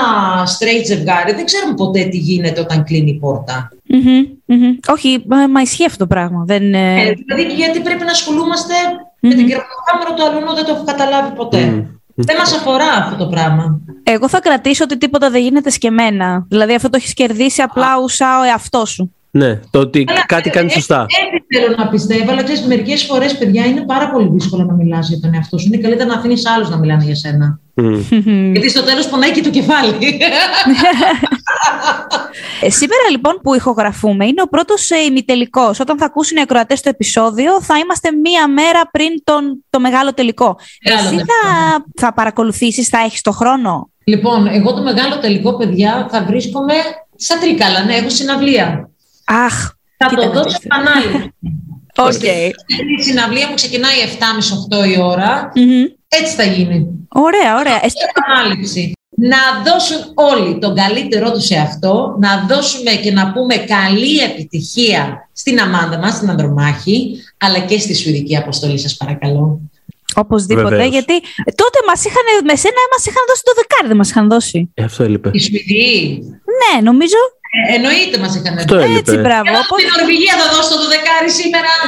[0.54, 3.56] straight ζευγάρι, δεν ξέρουμε ποτέ τι γίνεται όταν κλείνει η πόρτα.
[3.86, 4.70] Μμμ, μμμ.
[4.94, 6.44] Όχι, μα, μα ισχύει αυτό το πράγμα.
[6.46, 8.74] Δεν, ε, Ε, δηλαδή, γιατί πρέπει να ασχολούμαστε
[9.20, 11.64] με την κρεβατοκάμερα του αλλού, δεν το έχω καταλάβει ποτέ.
[11.64, 11.84] Μμμ.
[12.20, 13.80] Δεν μας αφορά αυτό το πράγμα.
[14.02, 16.46] Εγώ θα κρατήσω ότι τίποτα δεν γίνεται σκεμμένα.
[16.48, 19.12] Δηλαδή αυτό το έχεις κερδίσει απλά ουσά ο εαυτό σου.
[19.30, 21.06] Ναι, το ότι Αλλά, κάτι ε, κάνεις ε, σωστά.
[21.08, 25.08] Έτσι θέλω να πιστεύω, αλλά ξέρεις, μερικές φορές, παιδιά, είναι πάρα πολύ δύσκολο να μιλάς
[25.08, 25.66] για τον εαυτό σου.
[25.66, 27.60] Είναι καλύτερα να αφήνεις άλλους να μιλάνε για σένα.
[27.82, 28.52] Μμ.
[28.52, 29.92] Γιατί στο τέλος πονάει και το κεφάλι.
[32.60, 35.80] Ε, σήμερα λοιπόν που ηχογραφούμε είναι ο πρώτος ε, ημιτελικός.
[35.80, 40.14] Όταν θα ακούσουν οι ακροατές το επεισόδιο, θα είμαστε μία μέρα πριν τον, το μεγάλο
[40.14, 40.56] τελικό.
[40.84, 41.32] Μεγάλο Εσύ τελικό.
[41.42, 46.74] θα, θα παρακολουθήσεις, θα έχεις το χρόνο; λοιπόν, εγώ το μεγάλο τελικό, παιδιά, θα βρίσκομαι
[47.16, 47.84] στα Τρίκαλα.
[47.84, 48.90] Ναι, έχω συναυλία.
[49.24, 49.70] Αχ.
[49.96, 50.52] Θα κοίτα το να δω δεις.
[50.52, 51.34] σε επανάληψη.
[52.08, 52.22] Οκ.
[52.98, 53.94] Η συναυλία που ξεκινάει
[54.84, 55.84] 7.30-8 η ώρα, Μμμ.
[56.08, 57.06] Έτσι θα γίνει.
[57.08, 57.80] Ωραία, ωραία.
[57.82, 58.92] Εσύ, Σε επανάληψη.
[59.20, 65.28] Να δώσουν όλοι τον καλύτερό τους σε αυτό, να δώσουμε και να πούμε καλή επιτυχία
[65.32, 69.60] στην Αμάντα μας, στην Ανδρομάχη, αλλά και στη Σουηδική Αποστολή, σας παρακαλώ.
[70.14, 70.68] Οπωσδήποτε.
[70.68, 70.88] Βεβαίως.
[70.90, 71.16] Γιατί
[71.62, 74.70] τότε μας είχαν, με σένα μας είχαν δώσει το δεκάρι, δεν μας είχαν δώσει.
[74.74, 75.30] Ε, αυτό έλειπε.
[75.32, 76.18] Η Σουηδοί,
[76.60, 77.20] Ναι, νομίζω.
[77.70, 78.86] ε, εννοείται μας είχαν Αυτό δώσει.
[78.86, 78.98] έλειπε.
[79.10, 79.48] Έτσι, μπράβο.
[79.52, 81.72] Εγώ Οπότε- στην Νορβηγία θα δώσω το δεκάρι σήμερα.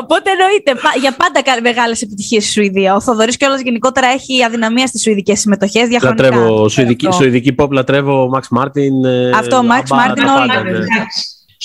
[0.00, 0.74] Οπότε εννοείται.
[0.82, 2.94] πα- Για πάντα μεγάλες επιτυχίες στη Σουηδία.
[2.94, 6.22] Ο Θοδωρής κιόλας γενικότερα έχει αδυναμία στις σουηδικές συμμετοχές διαχρονικά.
[6.22, 7.18] Λατρεύω σουηδική, Αυτό.
[7.22, 9.04] σουηδική pop, λατρεύω Max Martin.
[9.06, 10.84] ε, Αυτό, Max Abba, Martin, τα όλοι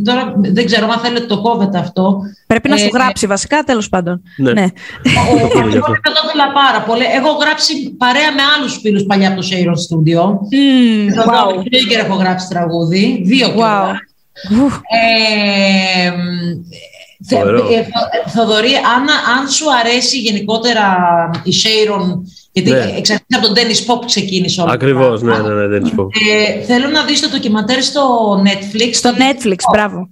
[0.04, 2.18] τώρα δεν ξέρω αν θέλετε το κόβετε αυτό.
[2.46, 4.22] Πρέπει να σου Ε, γράψει βασικά, τέλος πάντων.
[4.36, 4.52] Ναι.
[4.52, 4.62] ναι.
[4.62, 5.92] Ο το πούμε γι' αυτό.
[5.92, 7.04] αυτό το ήθελα πάρα πολύ.
[7.04, 10.22] Έχω γράψει παρέα με άλλους φίλους παλιά από το Sharon Studio.
[10.30, 11.48] Μμμ, Στον wow.
[11.48, 13.20] David Krieger έχω γράψει τραγούδι.
[13.24, 13.52] Δύο Wow.
[13.52, 13.98] κιόλας.
[14.62, 14.74] Ουφ.
[14.74, 16.12] Ε,
[17.24, 17.58] θε- Φοβερό.
[17.58, 19.08] ε, Θο- Θοδωρή, αν,
[19.38, 20.86] αν σου αρέσει γενικότερα
[21.44, 22.20] η Sharon,
[22.52, 22.92] γιατί Ναι.
[22.96, 24.70] εξαρτάται από τον Dennis Pop που ξεκίνησε όλο.
[24.70, 25.48] αυτό το Ακριβώς, ναι, πράγμα.
[25.48, 26.02] ναι, ναι, δεν τη πω.
[26.02, 28.02] Ε, θέλω να δεις το ντοκιμαντέρ στο
[28.44, 28.90] Netflix.
[28.92, 30.08] Στο Netflix, μπράβο.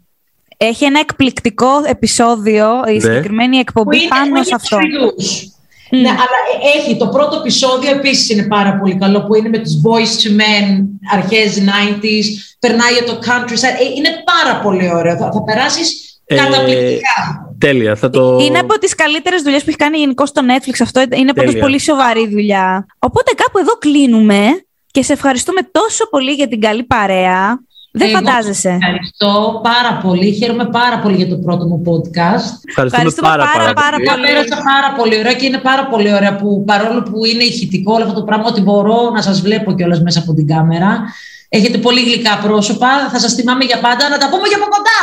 [0.56, 3.00] Έχει ένα εκπληκτικό επεισόδιο, η Ναι.
[3.00, 4.78] συγκεκριμένη που εκπομπή είναι- που πάνω είναι σε αυτό.
[4.80, 5.48] Σουηδούς.
[5.90, 9.58] Ναι, αλλά ε- έχει το πρώτο επεισόδιο επίσης είναι πάρα πολύ καλό που είναι με
[9.58, 13.80] τους Boys to Men αρχές 90s, περνάει για το countryside.
[13.80, 15.16] Ε, είναι πάρα πολύ ωραίο.
[15.16, 17.48] Θα, θα περάσεις Ε, καταπληκτικά.
[17.58, 18.38] Τέλεια, θα το.
[18.40, 20.74] Είναι από τις καλύτερες δουλειές που έχει κάνει γενικώ στο Netflix.
[20.82, 21.60] Αυτό είναι πάντως Τέλεια.
[21.60, 22.86] πολύ σοβαρή δουλειά.
[22.98, 27.58] Οπότε κάπου εδώ κλείνουμε και σε ευχαριστούμε τόσο πολύ για την καλή παρέα.
[27.96, 28.68] Δεν Εγώ φαντάζεσαι.
[28.68, 30.32] Ευχαριστώ πάρα πολύ.
[30.32, 32.46] Χαίρομαι πάρα πολύ για το πρώτο μου podcast.
[32.68, 34.06] Ευχαριστούμε Ευχαριστούμε πάρα, πάρα, πάρα, πάρα πολύ.
[34.06, 34.26] Я πολύ.
[34.26, 38.04] πέρασα πάρα πολύ ωραία και είναι πάρα πολύ ωραία που παρόλο που είναι ηχητικό όλο
[38.04, 41.02] αυτό το πράγμα ότι μπορώ να σας βλέπω κιόλας μέσα από την κάμερα.
[41.56, 44.98] Έχετε πολύ γλυκά πρόσωπα, θα σας θυμάμαι για πάντα, να τα πούμε και από κοντά.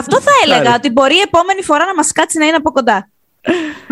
[0.00, 0.76] Αυτό θα έλεγα, Χάρη.
[0.78, 3.08] ότι μπορεί η επόμενη φορά να μας κάτσει να είναι από κοντά.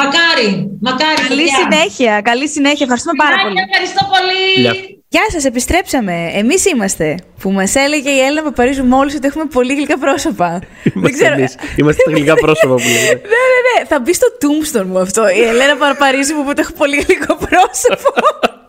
[0.00, 0.48] Μακάρι,
[0.80, 1.20] μακάρι.
[1.28, 1.58] Καλή παιδιά.
[1.60, 2.20] συνέχεια.
[2.30, 2.82] Καλή συνέχεια.
[2.86, 3.60] Ευχαριστούμε πάρα Φιλάκια, πολύ.
[3.68, 4.42] Ευχαριστώ πολύ.
[4.64, 4.74] Γεια.
[5.08, 6.30] Γεια σας, επιστρέψαμε.
[6.34, 7.06] Εμείς είμαστε.
[7.40, 10.48] Που μας έλεγε η Έλληνα Παπαρίζου μόλις ότι έχουμε πολύ γλυκά πρόσωπα.
[10.82, 11.34] Δεν Είμαστε ξέρω.
[11.38, 11.54] εμείς.
[11.76, 13.12] Είμαστε τα γλυκά πρόσωπα που λέμε.
[13.34, 13.84] Ναι, ναι, ναι.
[13.90, 15.28] Θα μπει στο tombstone μου αυτό.
[15.28, 18.10] Η Ελένα Παραπαρίζου μου που το έχω πολύ γλυκό πρόσωπο.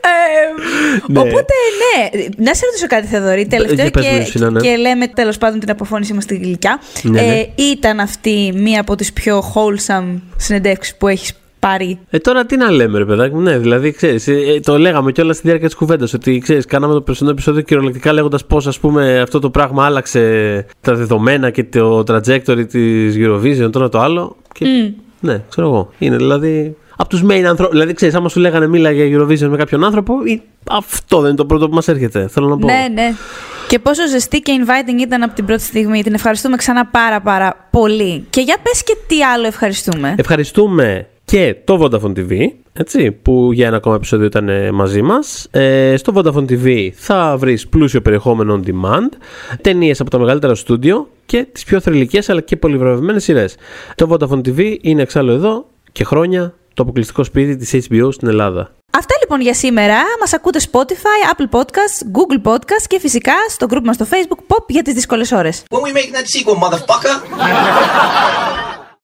[0.00, 1.18] Ε, Ναι.
[1.18, 2.20] Οπότε, ναι.
[2.36, 3.46] Να σε ρωτήσω κάτι, Θεοδωρή.
[3.46, 4.60] Τελευταίο Για πες μου, και, Ιωσήνα, ναι.
[4.60, 6.80] και λέμε τέλος πάντων την αποφώνησή μας στη γλυκιά.
[7.02, 7.38] Ναι, ναι.
[7.38, 12.56] Ε, ήταν αυτή μία από τις πιο wholesome συνεντεύξεις που έχεις πάρει; Ε, τώρα τι
[12.56, 13.40] να λέμε, ρε παιδάκι μου.
[13.40, 16.12] Ναι, δηλαδή, ξέρεις, ε, ε, το λέγαμε κιόλας στη διάρκεια της κουβέντας.
[16.14, 18.66] Ότι ξέρεις, κάναμε το περσινό επεισόδιο κυριολεκτικά λέγοντας πώς
[19.22, 24.36] αυτό το πράγμα άλλαξε τα δεδομένα και το trajectory της Eurovision, το ένα το άλλο.
[24.52, 24.64] Και,
[25.20, 25.90] Ναι, ξέρω εγώ.
[25.98, 26.76] Είναι δηλαδή.
[27.00, 27.72] Από τους main ανθρώπου.
[27.72, 31.36] Δηλαδή, ξέρεις, άμα σου λέγανε μίλα για Eurovision με κάποιον άνθρωπο, ή- αυτό δεν είναι
[31.36, 32.28] το πρώτο που μας έρχεται.
[32.28, 32.66] Θέλω να πω.
[32.66, 33.12] Ναι, ναι.
[33.68, 36.02] Και πόσο ζεστή και inviting ήταν από την πρώτη στιγμή.
[36.02, 38.26] Την ευχαριστούμε ξανά πάρα πάρα πολύ.
[38.30, 40.14] Και για πες και τι άλλο ευχαριστούμε.
[40.18, 42.36] Ευχαριστούμε και το Vodafone TV,
[42.72, 45.48] έτσι, που για ένα ακόμα επεισόδιο ήταν ε, μαζί μας.
[45.50, 49.08] Ε, στο Vodafone TV θα βρεις πλούσιο περιεχόμενο on demand,
[49.60, 53.56] ταινίες από τα μεγαλύτερα στούντιο και τις πιο θρηλυκές αλλά και πολυβραβευμένες σειρές.
[53.94, 58.72] Το Vodafone TV είναι εξάλλου εδώ και χρόνια το αποκλειστικό σπίτι της HBO στην Ελλάδα.
[58.98, 59.96] Αυτά λοιπόν για σήμερα.
[60.20, 64.64] Μας ακούτε Spotify, Apple Podcasts, Google Podcasts και φυσικά στο group μας στο Facebook Pop
[64.68, 65.62] για τις δύσκολες ώρες.
[65.68, 67.14] When we make that sequel, motherfucker.